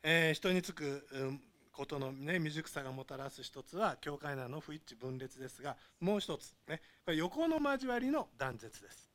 [0.02, 1.40] えー、人につく、うん、
[1.72, 9.10] ことの、ね、未熟さがもたらす一つは教会内の不一致分裂ですがもう一つ、ね、これ横の交わりの断絶です。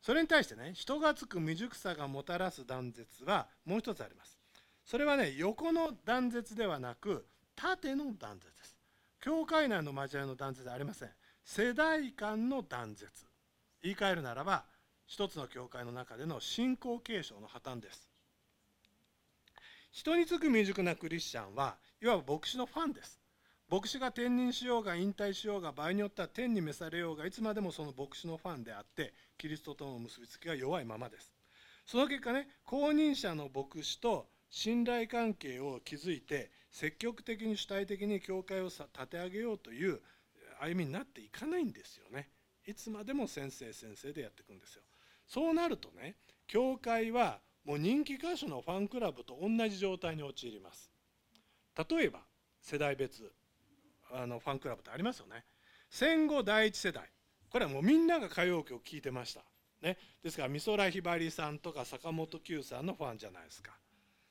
[0.00, 4.41] それに対してね人がつく未熟さがもたらす断絶はもう一つあります。
[4.84, 8.76] それはね横の断絶ではなく縦の断絶です。
[9.20, 11.10] 教会内の交わりの断絶ではありません。
[11.44, 13.10] 世代間の断絶。
[13.82, 14.64] 言い換えるならば
[15.06, 18.10] 一つの教会の中での信仰継承の破綻です。
[19.90, 23.20] 人につく未熟なクリスチャンはいわば牧師のファンです。
[23.70, 31.32] 牧師が転任しようが引退しようが場合によっては天に召されようがいつまでもその牧師のファンであってキリストとの結びつきが弱いままです。
[31.86, 39.98] その結果ね公認者の牧師と信頼関係を築いて積極的に主体的に教会を立て上げようという
[40.60, 42.28] 歩みになっていかないんですよね。
[42.66, 44.82] いつまでも先生先生でやっていくんですよ。
[45.26, 50.90] そうなるとね教会はもう人気歌手のファンクラブと同じ状態に陥ります。
[51.90, 52.20] 例えば
[52.60, 53.32] 世代別
[54.12, 55.44] あのファンクラブってありますよね。
[55.88, 57.08] 戦後第一世代
[57.48, 59.40] これはもうみんなが歌謡曲を聴いてました。
[59.80, 63.72] ね、ですから美空ひばりさんとか坂本九さんのファンじゃないですか。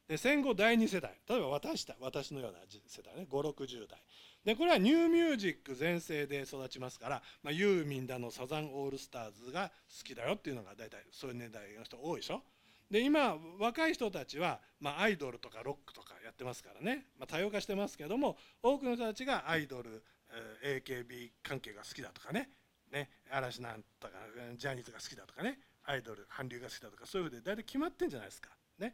[0.08, 1.18] で戦後第2世代。
[1.28, 3.28] 例えば私た私のような世代ね。
[3.30, 3.99] 560代。
[4.43, 12.41] でこれはニューミュージック全盛で育ちますから、まあ、ユーミンだのサザンオールスターズが好きだよっていうのが大体そういう年代の人多いでしょ。
[12.89, 20.04] で今若い人たちは、まあ、アイドルとかロックとかやってますからね、まあ、多様化してますけども多くの人たちがアイドル、
[20.66, 22.49] えー、AKB 関係が好きだとかね。
[22.91, 24.14] ね嵐なんとか
[24.58, 25.60] ジャニーズが好きだとかね。
[25.84, 28.49] アイドル韓流が好きだとかそういうふうで大体決まってんじゃないですか。
[28.78, 28.93] ね。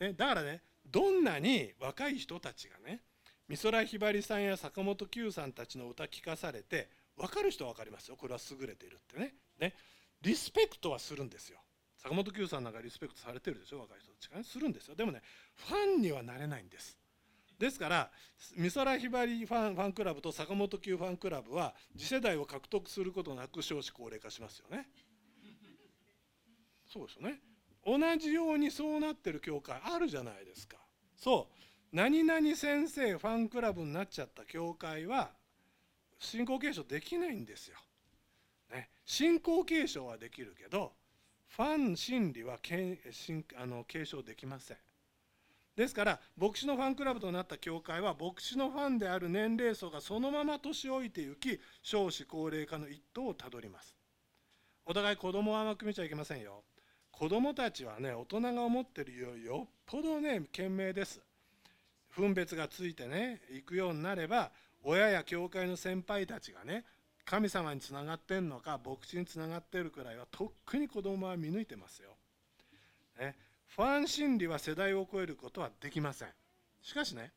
[0.00, 3.00] ね、だからねどんなに若い人たちがね
[3.48, 8.16] 美空ひばりさんや坂本九さんたちの歌聞かされて分かる人は分かりますよ。
[8.16, 9.34] これは優れているってね。
[9.58, 9.74] ね。
[10.20, 11.58] リスペクトはするんですよ。
[11.96, 14.44] 坂本九さんなんかリスペクトされてるでしょ若い人たちがね。
[14.44, 14.94] するんですよ。
[14.94, 15.22] でもね
[15.54, 16.98] ファンにはなれないんです。
[17.58, 18.10] ですから
[18.58, 24.88] 美空ひばりファンファンクラブと坂本九ファンクラブは次世代を獲得することなく少子高齢化しますよね。
[26.92, 27.40] そうですよね。
[27.86, 30.76] 同じようにそうなってる教会あるじゃないですか
[31.16, 31.56] そう
[31.92, 35.30] 何々先生ファンクラブになっちゃった教会は
[36.18, 37.76] 信仰継承できないんですよ。
[38.72, 40.92] ね、信仰継承はできるけど
[41.48, 42.98] ファン心理はけん
[43.56, 44.76] あの継承できません。
[45.76, 53.94] ですから牧師のファンクラブとなった教会は牧師のファンである年齢層がそのまま年老いていき少子高齢化の一途をたどります。
[54.86, 56.64] お互い子供を甘く見ちゃいけませんよ。
[57.18, 61.18] 子供たちはね大人が思ってるよりよっぽどね賢明です。
[62.14, 64.50] 分別がついてね行くようになれば
[64.84, 66.84] 親や教会の先輩たちがね
[67.24, 72.10] 神様につながってんのか牧師につながってるくらいはとっくに子供は見抜いてますよ。
[73.18, 73.34] ね、
[73.68, 76.28] ファン心理は世代を超えることはできません。
[76.82, 77.32] しかしね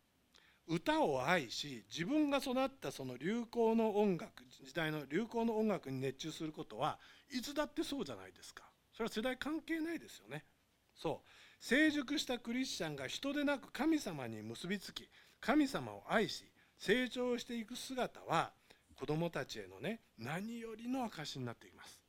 [0.67, 6.99] 歌を愛し自分が育ったその流行の音楽時代の流行の音楽に熱中することは
[7.31, 8.68] いつだってそうじゃないですか
[8.99, 10.43] それは世代関係ないですよね。
[10.93, 11.63] そう。
[11.63, 15.07] 成熟したクリスチャンが人でなく神様に結びつき
[15.39, 16.43] 神様を愛し
[16.77, 18.51] 成長していく姿は
[18.97, 22.01] 子供たちへのね何よりの証になっています。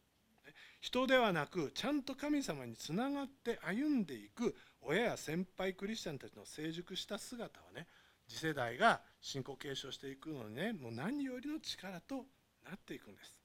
[0.81, 7.87] 人ではなくちゃんと神様につながって歩んでいく親や先輩クリスチャンたちの成熟した姿はね
[8.27, 12.25] 次世代が信仰継承していくのにねもう何よりの力と
[12.69, 13.40] なっていくんです。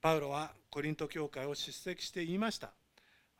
[0.00, 2.70] パウロはコリント教会を叱責して言いました。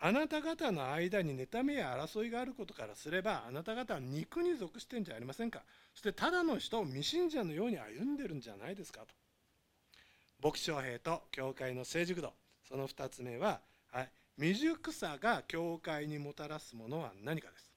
[0.01, 5.63] あなた方の間に妬みや争いがあることからすればあなた方は肉に属してんじゃありませんか。
[5.95, 9.07] そしてただの人を未信者のように歩んでるんじゃないですかと。
[10.43, 12.33] 牧師将兵と教会の成熟度
[12.69, 13.61] その2つ目は、
[13.93, 17.71] はい、未熟さが教会にもたらすものは何かです。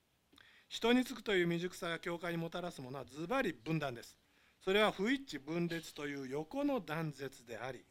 [0.70, 4.18] 人につくという未熟さが教会にもたらすものはズバリ分断です。
[4.64, 7.84] それは不一致分裂という横の断絶であり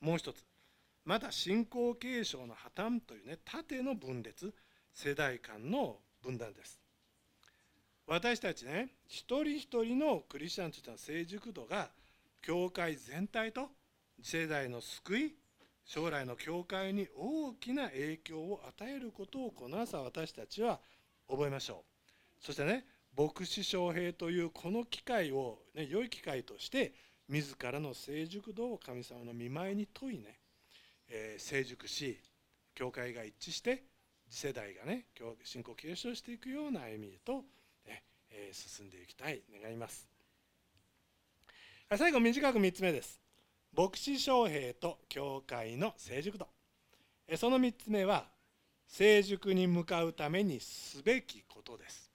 [0.00, 0.44] もう一つ。
[1.04, 4.52] また信仰継承の破綻というね縦の分裂
[4.92, 6.80] 世代間の分断です。
[8.06, 11.90] 私たちね一人一人のクリスチャンとしての成熟度が
[12.42, 13.68] 教会全体と
[14.22, 15.34] 次世代の救い
[15.84, 20.80] 将来の教会に大きな影響を与えることをこの朝私たちは
[21.28, 21.84] 覚えましょ
[22.40, 22.44] う。
[22.44, 22.84] そしてね
[23.16, 26.92] 牧師将兵というこの機会を、ね、良い機会として
[27.30, 30.40] 自らの成熟度を神様の見舞いに問いね。
[31.08, 32.20] えー、成熟し
[32.74, 33.84] 教会が一致して
[34.28, 35.06] 次世代がね
[35.44, 37.44] 信仰継承していくような歩みへと、
[37.86, 40.08] ねえー、進んでいきたい願います。
[41.96, 43.20] 最後短く3つ目です。
[43.76, 46.48] 牧師将兵と教会の成熟度。
[47.36, 48.26] その3つ目は
[48.88, 52.10] 成熟に向かうためにすべきことです。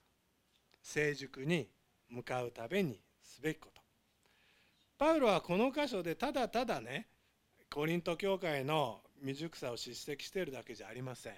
[0.82, 1.70] 成熟に
[2.10, 3.85] 向かうためにすべきこと。
[4.98, 7.08] パウロはこの箇所でただただね
[7.70, 11.34] コリント教会の未熟さを叱責しているだけじゃありません。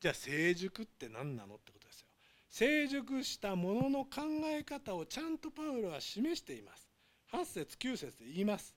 [0.00, 2.06] じゃあ成熟って何なのってことですよ。
[2.50, 6.88] 成熟したものの考え方をちゃんとパウロは示しています。
[7.32, 8.74] 8節9節で言います。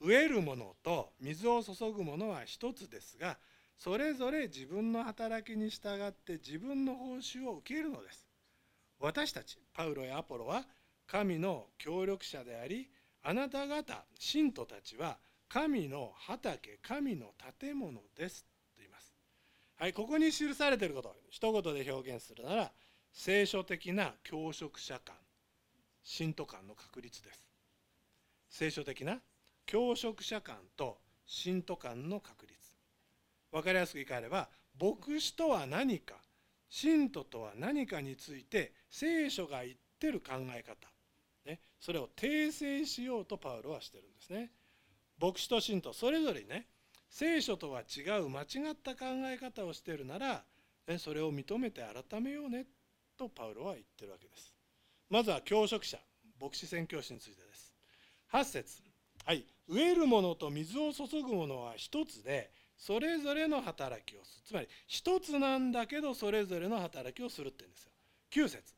[0.00, 3.36] 飢えるものと水を注ぐものは一つですが
[3.76, 8.28] それぞれ自分の働きに従って自分の報酬を受けるのです。
[9.00, 10.64] 私たちパウロやアポロは
[11.10, 12.88] 神の協力者であり
[13.22, 19.14] あなた方信徒たちは神の畑神の建物ですと言います。
[19.76, 22.72] はいここに記されていること一言で表現するなら
[23.12, 25.14] 聖書的な教職者間
[26.02, 27.48] 信徒間の確立です。
[28.50, 29.18] 聖書的な
[29.66, 32.58] 教職者間と信徒間の確立
[33.50, 34.48] 分かりやすく言い換えれば
[34.80, 36.14] 牧師とは何か
[36.68, 40.88] 信徒とは何かについて聖書が言ってる考え方、
[41.80, 44.50] それを訂正しようとパウロはしてるんですね。
[45.20, 46.66] 牧師と信徒それぞれね
[47.10, 50.44] 聖書とは違う間違った考え方をしているなら、
[50.86, 52.66] ね、それを認めて改めようね
[53.16, 54.54] とパウロは言ってるわけです。
[55.10, 55.98] まずは教職者
[56.40, 57.74] 牧師宣教師についてです。
[58.32, 58.82] 8節。
[59.24, 59.44] はい。
[59.68, 64.42] 植えるものと水を注ぐものは一つでそれぞれの働きをする。
[64.46, 67.92] つまり一つなんだけどそれぞれの働きをするって言うんですよ。
[68.30, 68.74] 9節。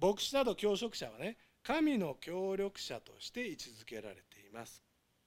[0.00, 4.82] 牧師など教職者はね神の協力者として位置づけられています。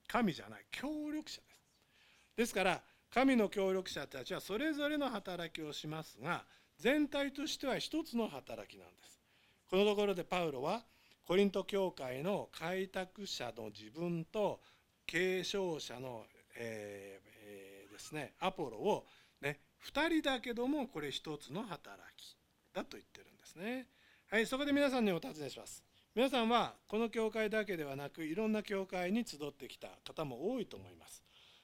[0.08, 1.62] 神じゃない協力者です。
[2.36, 6.44] ですから神の協力者たちはそれぞれの働きをしますが
[6.78, 9.20] 全体としては一つの働きなんです。
[9.70, 10.82] このところでパウロは
[11.24, 14.60] コリント教会の開拓者の自分と
[15.06, 16.24] 継承者の、
[16.56, 19.06] えーえー、ですねアポロを
[19.40, 22.36] ね2人だけどもこれ一つの働き
[22.74, 23.86] だと言ってるんですね。
[24.30, 25.91] はいそこで皆さんにお尋ねします。
[26.14, 31.22] 皆さんはこの教会だけではなくいろんな教会に集ってきた方も多いと思います。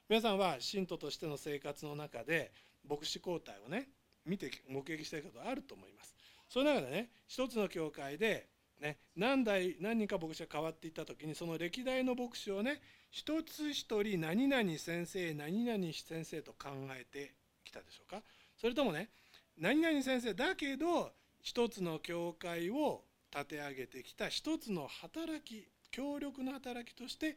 [0.08, 2.50] 皆さんは信徒としての生活の中で
[2.88, 3.88] 牧師交代をね
[4.24, 6.16] 見て目撃していことあると思います。
[6.48, 8.48] その中でね一つの教会で
[8.80, 12.80] ね、何代何人か牧師が変わっていった時にその歴代の牧師をね
[13.10, 17.34] 一つ一人何々先生何々先生と考えて
[17.64, 18.22] きたでしょうか。
[18.56, 19.10] それともね
[19.58, 21.10] 何々先生だけど
[21.42, 23.02] 一つの教会を
[23.34, 27.36] 立て上げてきた一つの働き協力の働きとして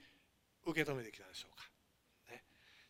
[0.66, 1.64] 受け止めてきたでしょうか。
[2.32, 2.44] ね。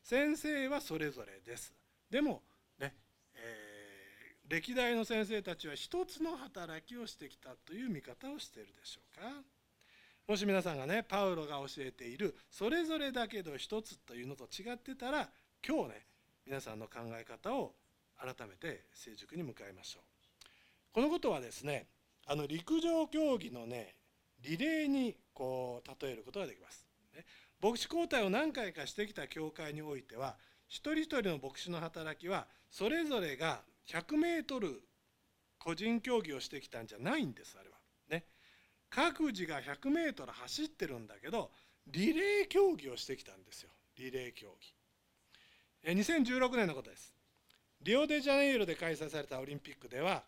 [0.03, 1.73] 先生はそれぞれです。
[2.09, 2.41] でも
[2.79, 2.93] ね、
[3.35, 9.43] えー、歴代の先生たちは一つの働きをしてきたという見方をしているでしょうか。
[10.27, 15.29] もし皆さんがねパウロが教えているそれぞれだけど一つというのと違ってたら
[15.67, 16.05] 今日ね
[16.45, 17.73] 皆さんの考え方を
[18.17, 20.03] 改めて成熟に向かいましょう。
[20.93, 21.87] このことはですね
[22.31, 23.93] あの陸上競技のね
[24.39, 27.25] リレーにこう例えることができます、ね、
[27.61, 30.37] 牧師交代を何回かしてきた教会においては
[30.69, 33.59] 一人一人の牧師の働きはそれぞれが
[33.89, 34.81] 100メートル
[35.59, 37.75] 個人競技をしてきたんじゃないんですあれは。
[38.09, 38.23] ね。
[38.89, 41.51] 各自が100メートル走ってるんだけど
[41.87, 44.55] リレー競技をしてきたんですよリレー競
[45.83, 45.91] 技。
[45.91, 47.13] 2016年のことです。
[47.81, 50.23] リオデジャネイロで開催されたオリンピックでは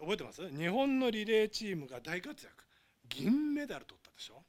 [0.00, 0.48] 覚えてます？
[0.48, 2.64] 日本のリレーチームが大活躍。
[3.08, 4.42] 銀メダル取ったでしょ？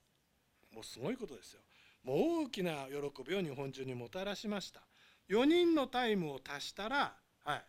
[0.74, 1.62] もうすごいことですよ。
[2.04, 4.82] もう大きな喜びを日本中にもたらしました。
[5.30, 7.64] 4人のタイムを足したら、はい、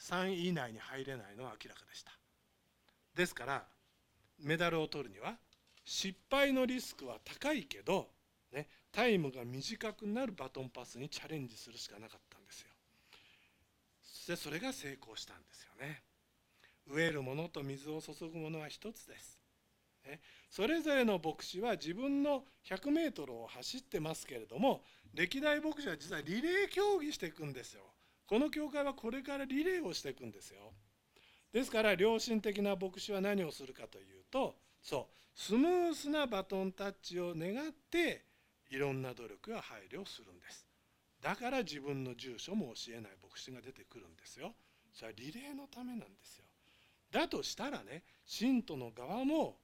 [0.00, 2.12] 3位以内に入れないのは明らかでした。
[3.14, 3.64] ですから
[4.40, 5.34] メダルを取るには
[5.84, 8.08] 失敗のリスクは高いけど、
[8.52, 12.68] ね、タイムが短くなるバトンパスにチャレンジするしかなかったんですよ。
[14.02, 16.02] そしてそれが成功したんですよね。
[16.90, 19.38] 植えるものと水を注ぐものは一つです。
[20.06, 20.20] ね、
[20.50, 24.82] それぞれの牧師は自分の 100m を走ってますけれども
[25.14, 27.82] 歴代牧師は実はリレー競技していくんですよ。
[28.26, 30.72] この教会はこれからリレーをしていくんですよ。
[31.52, 38.24] ですから良心的な牧師は何をするかというとそうスムースなバトンタッチを願って
[38.70, 40.66] いろんな努力や配慮をするんです。
[41.20, 44.54] だから自分の住所も教えない牧師が出てくるんですよ。
[44.92, 46.41] それはリレーのためなんですよ。
[47.12, 49.56] だとしたらね信徒の側も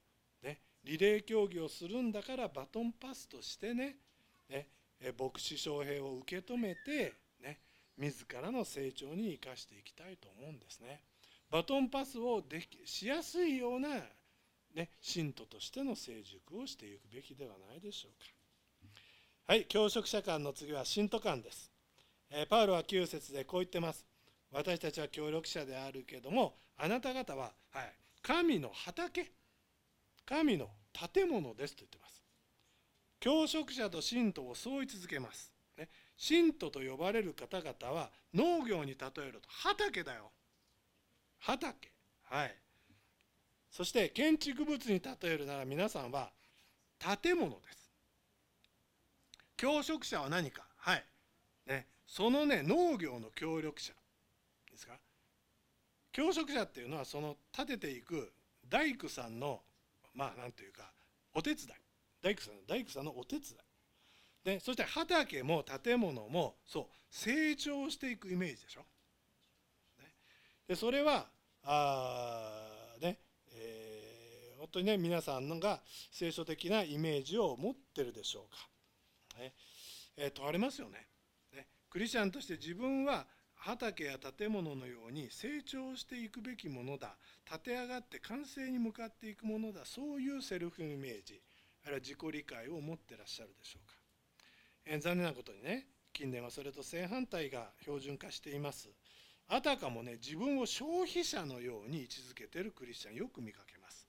[0.42, 3.96] ね、リレー競技をするんだからバトンパスとしてね
[4.48, 4.68] ね
[5.18, 7.58] 牧師翔平を受け止めて、ね、
[7.96, 11.00] 自らの成長に生かしていきたいと思うんですね。
[11.50, 13.88] バトンパスをできしやすいような、
[14.74, 18.28] ね、信徒としての成熟をしていくべきではないでしょうか。
[19.46, 21.70] はい、教職者間の次は信徒間です。
[22.30, 24.04] え、パウロは9節でこう言ってます。
[24.50, 29.32] 私たちは協力者であるけども、あなた方は、はい、神の畑、
[30.24, 32.22] 神の建物ですと言ってます。
[33.20, 35.52] 教職者と信徒をそう言い続けます。
[35.76, 40.30] ね、信徒と呼ばれる方々は農業に例えると畑だよ。
[41.38, 41.92] 畑。
[42.24, 42.54] はい。
[43.70, 46.30] そして建築物に例えるなら皆さんは
[46.98, 47.90] 建物です。
[49.56, 50.64] 教職者は何か。
[50.76, 51.04] はい。
[51.66, 53.92] ね、そのね農業の協力者
[54.70, 54.94] ですか。
[56.18, 58.32] 教職者っていうのはその建てていく
[58.68, 59.60] 大工さんの
[60.16, 60.90] まあなんというか
[61.32, 61.68] お手伝い。
[62.20, 63.44] 大工さんの大工さんのお手伝い。
[64.44, 68.80] でそして畑も建物もそう成長していくイメージでしょ、
[70.00, 70.06] ね、
[70.66, 71.26] でそれは
[71.62, 73.18] あね
[73.52, 79.54] えー、本当にね皆さんが聖書的なイメージを持ってるでしょうか、ね。
[80.16, 81.06] えー、問われますよね。
[81.54, 81.68] ね。
[81.88, 83.24] クリスチャンとして自分は
[83.58, 87.16] 畑や建物のように成長していくべきものだ。
[87.44, 89.80] 立て上がって完成に向かっていくものだ。
[89.84, 91.40] そういうセルフイメージ。
[91.84, 93.94] あるいは自己理解を持ってらっしゃるでしょうか、
[94.86, 98.90] え、残念なことにね近年はそれと正反対が標準化しています。
[99.48, 104.06] あたかもね自分を消費者のように位置づけてるクリスチャンよく見かけます。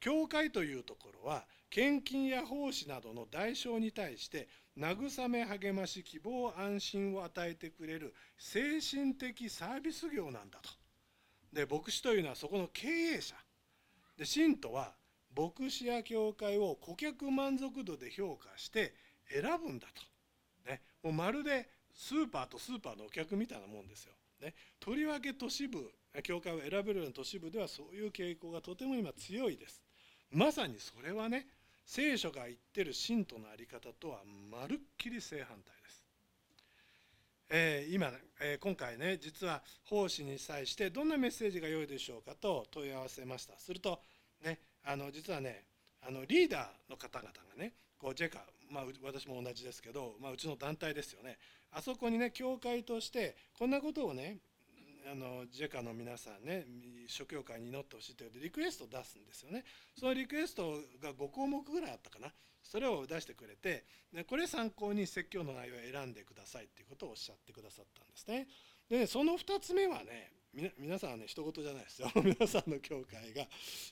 [0.00, 1.44] 教会というところは
[1.74, 4.46] 献金や奉仕などの代償に対して
[4.78, 10.70] 慰め励まし希望安心を与えてくれる精神的サービス業なんだと。
[11.52, 13.34] で牧師というのはそこの経営者。
[14.16, 14.92] で信徒は
[15.36, 18.94] 牧師や教会を顧客満足度で評価して
[19.28, 19.88] 選ぶんだ
[20.64, 25.90] と、ね、もうまるでスーパーとスーパーのお客みたいなもんですよ、ね、とりわけ都市部
[26.22, 29.82] 教会を選べるような都市部ではそういう傾向がとても今強いです。
[30.30, 31.46] まさにそれはね
[31.84, 34.20] 聖書が言ってる信徒の在り方とは
[34.50, 36.04] まるっきり正反対です。
[37.50, 38.10] えー、今、
[38.40, 44.00] えー、今回ね実は奉仕に際してどんなメッセージが良いでしょうかと問い合わせましたすると
[44.42, 45.64] ねあの実はね
[46.06, 51.36] あのリーダーの方々がねこうジェカ、まあ、私も同じですけど、まあ、うちの団体ですよね
[51.70, 54.38] あそこにね教会としてこんなことをね
[55.10, 56.66] あのジェカの皆さんね
[57.06, 59.64] 諸教会に祈ってほしいというリクエストを出すんですよね。
[59.98, 62.32] そのリクエストが5項目ぐらいあったかな。
[62.62, 68.48] それを出してくれてでこれ参考に説教の内容を選んでくださいっていうことをおっしゃってくださったんですね。
[68.88, 70.32] でその2つ目はね
[70.78, 72.10] 皆さんはね一言じゃないですよ。
[72.24, 73.46] 皆さんの教会が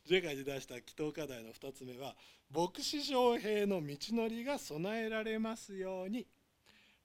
[0.06, 2.16] ジェカに出した祈祷課題の2つ目は
[2.50, 6.26] 牧師将兵の道のりが備えられますように。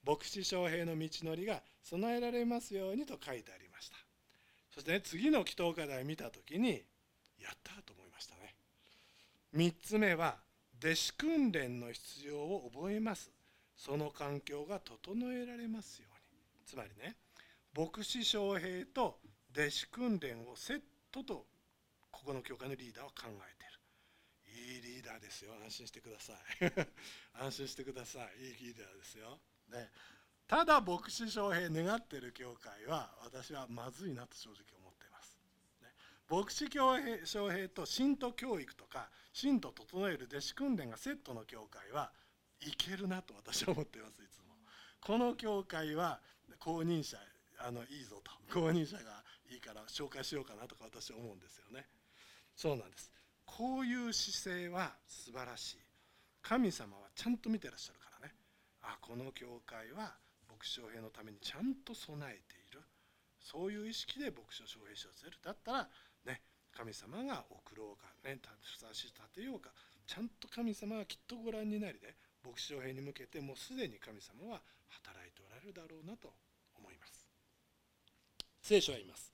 [0.08, 3.96] 牧師将兵の道のりが備えられますようにと書いてありました。
[4.70, 6.82] そして、ね、次の祈祷課題を見た時に
[7.38, 8.54] やったと思いましたね。
[9.54, 10.36] 3つ目は
[10.82, 13.30] 弟子訓練の必要を覚えます。
[13.76, 16.40] その環境が整えられますように。
[16.64, 17.16] つまりね
[17.76, 19.18] 牧師将兵と
[19.52, 20.80] 弟子訓練をセッ
[21.12, 21.44] トと
[22.10, 24.78] ここの教会のリーダーは考えている。
[24.78, 25.52] いいリーダーですよ。
[25.62, 26.36] 安心してください。
[27.44, 28.44] 安心してください。
[28.46, 29.38] いいリーダーですよ。
[29.70, 29.90] ね、
[30.46, 35.38] ただ牧師将兵願ってる教会は私はまずいなと正直思っています。
[35.82, 35.88] ね、
[36.30, 42.10] 牧師教兵将兵と信徒教育とか信徒整える弟子訓練がセットの教会は
[42.60, 44.54] いけるなと私は思っていますいつも。
[45.00, 46.20] この教会は
[46.58, 47.18] 公認者
[47.58, 51.86] あのいいぞと公認者がいいから紹介しようかなとか私は思うんですよね。
[52.56, 53.10] そうなんです。
[53.44, 55.76] こういう姿勢は素晴らしい。
[56.42, 57.97] 神様はちゃんと見てらっしゃる。
[58.88, 60.16] あこの教会は
[60.48, 62.80] 牧師将兵のためにちゃんと備えている。
[63.40, 65.36] そういう意識で牧師将兵士をせる。
[65.44, 65.88] だったら
[66.24, 66.40] ね
[66.72, 69.70] 神様が送ろうかねふさわしい立てようか
[70.06, 76.32] ちゃんと神様はきっとご覧になりね牧師将兵に向けてもうすでに神様は働いておられるだろうなと
[76.74, 77.26] 思います。
[78.62, 79.32] 聖書は言います。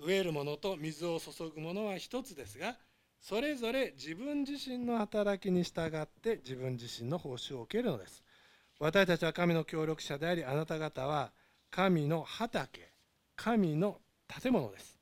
[0.00, 2.76] 飢えるものと水を注ぐものは一つですが
[3.20, 8.24] それぞれ自分自身の働きに従って自分自身の報酬を受けるのです。
[8.78, 11.30] 私たちは神の協力者でありあなた方は
[11.70, 12.90] 神の畑
[13.36, 14.98] 神の建物です。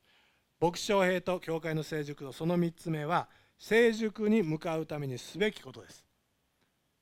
[0.61, 6.05] 牧師将兵と教会の成熟とその3つ目は成熟に向かうためにすべきことです。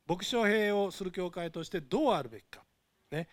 [0.07, 2.63] 牧師将兵をする教会としてどうあるべきか、
[3.11, 3.29] ね、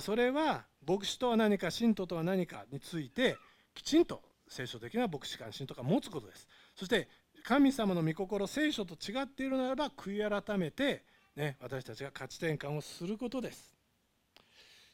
[0.00, 3.36] それは牧師とは何か信徒とは何かについて
[3.74, 6.48] きちんと聖書的な牧師関心とか持つことです。
[6.74, 7.08] そして
[7.46, 11.04] 神様の御心聖書と違っているならば悔い改めて、
[11.36, 13.72] ね、私たちが価値転換をすることです。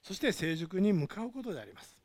[0.02, 1.96] そして成熟に向かうことであります、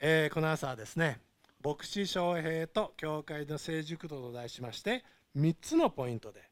[0.00, 1.20] えー、この朝はですね
[1.64, 5.04] 牧師将兵と教会の成熟度と題しまして
[5.36, 6.50] 3つのポイントで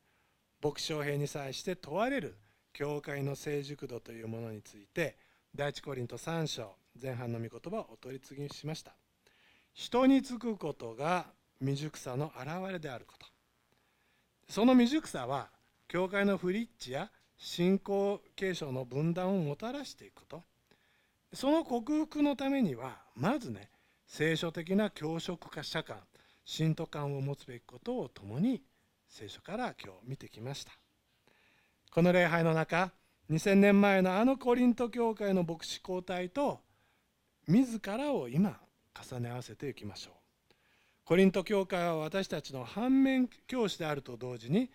[0.62, 2.36] 牧師将兵に際して問われる
[2.72, 5.16] 教会の成熟度というものについて
[5.54, 8.92] 第一コリント3章前半の御言葉をお取り次ぎしました。
[9.74, 11.26] 人につくことが
[11.60, 13.26] 未熟さの表れであること。
[14.48, 15.50] その未熟さは
[15.88, 20.42] 教会の不立地や信仰継承の分断をもたらしていくこと。
[21.32, 23.70] その克服のためにはまずね
[24.06, 25.98] 聖書的な教職化社感
[26.44, 28.62] 信徒感を持つべきことを共に
[29.08, 30.72] 聖書から今日見てきました。
[31.90, 32.92] この礼拝の中
[33.30, 36.60] 2000年前のあのコリント教会の牧師交代と
[37.46, 38.58] 自らを今
[38.94, 40.17] 重ね合わせていきましょう。
[41.08, 44.68] コリント教会は私たちの反面教師であると同時に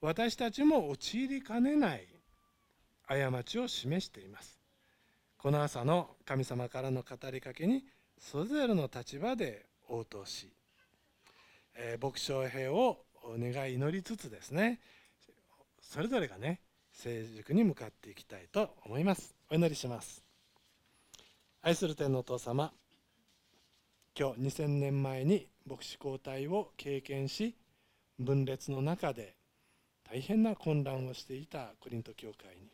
[0.00, 2.06] 私たちも陥りかねない
[3.08, 4.60] 過ちを示しています。
[5.36, 7.82] この朝の神様からの語りかけに
[8.20, 10.52] それぞれの立場で応答し、
[11.74, 12.98] えー、牧師兵を
[13.36, 14.78] 願い祈りつつですね
[15.82, 16.60] それぞれがね
[16.92, 19.34] 成熟に向かっていきたいと思います。
[19.50, 20.22] お祈りします。
[21.62, 22.72] 愛する天のお父様
[24.20, 27.56] 今日2000年前に牧師交代を経験し
[28.18, 29.34] 分裂の中で
[30.06, 32.68] 大変な混乱をしていたコリント教会に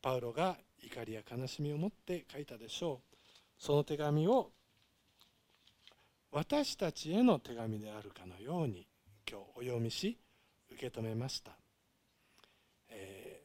[0.00, 3.16] パウロが怒りや悲しみを持って書いたでしょう。
[3.58, 4.52] その手紙を
[6.30, 8.86] 私たちへの手紙であるかのように
[9.28, 10.16] 今日お読みし
[10.70, 11.50] 受け止めました、
[12.90, 13.40] え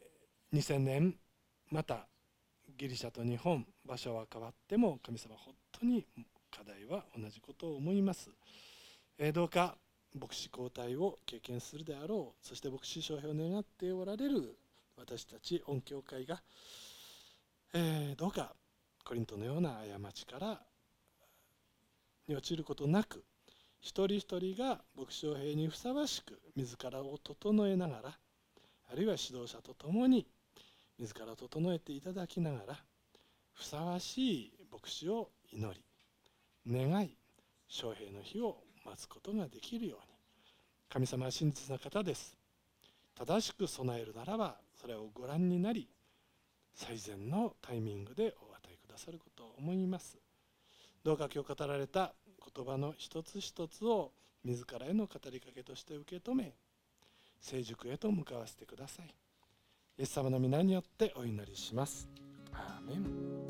[0.54, 1.16] ー2000年
[1.72, 2.06] また
[2.78, 6.06] ギリシャと日本場所は変わっても神様本当に
[6.52, 8.30] 課題は同じことを思います、
[9.18, 9.76] えどうか
[10.14, 12.48] 牧師交代を経験するであろう。
[12.48, 14.58] そして牧師招聘を願っておられる
[14.98, 16.42] 私たち音教会が、
[17.74, 18.54] えーどうか
[19.04, 20.62] コリントのような過ちから
[22.28, 23.24] に陥ることなく
[23.80, 28.18] 一人一人が牧師招聘にふさわしく自らを整えながら
[28.92, 30.28] あるいは指導者と共に
[31.00, 32.80] 自らを整えていただきながら
[33.54, 35.84] ふさわしい牧師を祈り
[36.70, 37.16] 願い
[37.68, 40.12] 将兵の日を待つことができるように。
[40.90, 42.38] 神様は真実な方です。
[43.16, 45.88] 正しく備えるならばそれをご覧になり
[46.74, 50.18] 最善のタイミングでお与えくださることを思います。
[51.04, 52.14] どうか今日語られた
[52.56, 54.12] 言葉の一つ一つを
[54.44, 56.54] 自らへの語りかけとして受け止め
[57.40, 59.14] 成熟へと向かわせてください。
[59.98, 62.10] イエス様の皆によってお祈りします。
[62.54, 63.41] アーメン。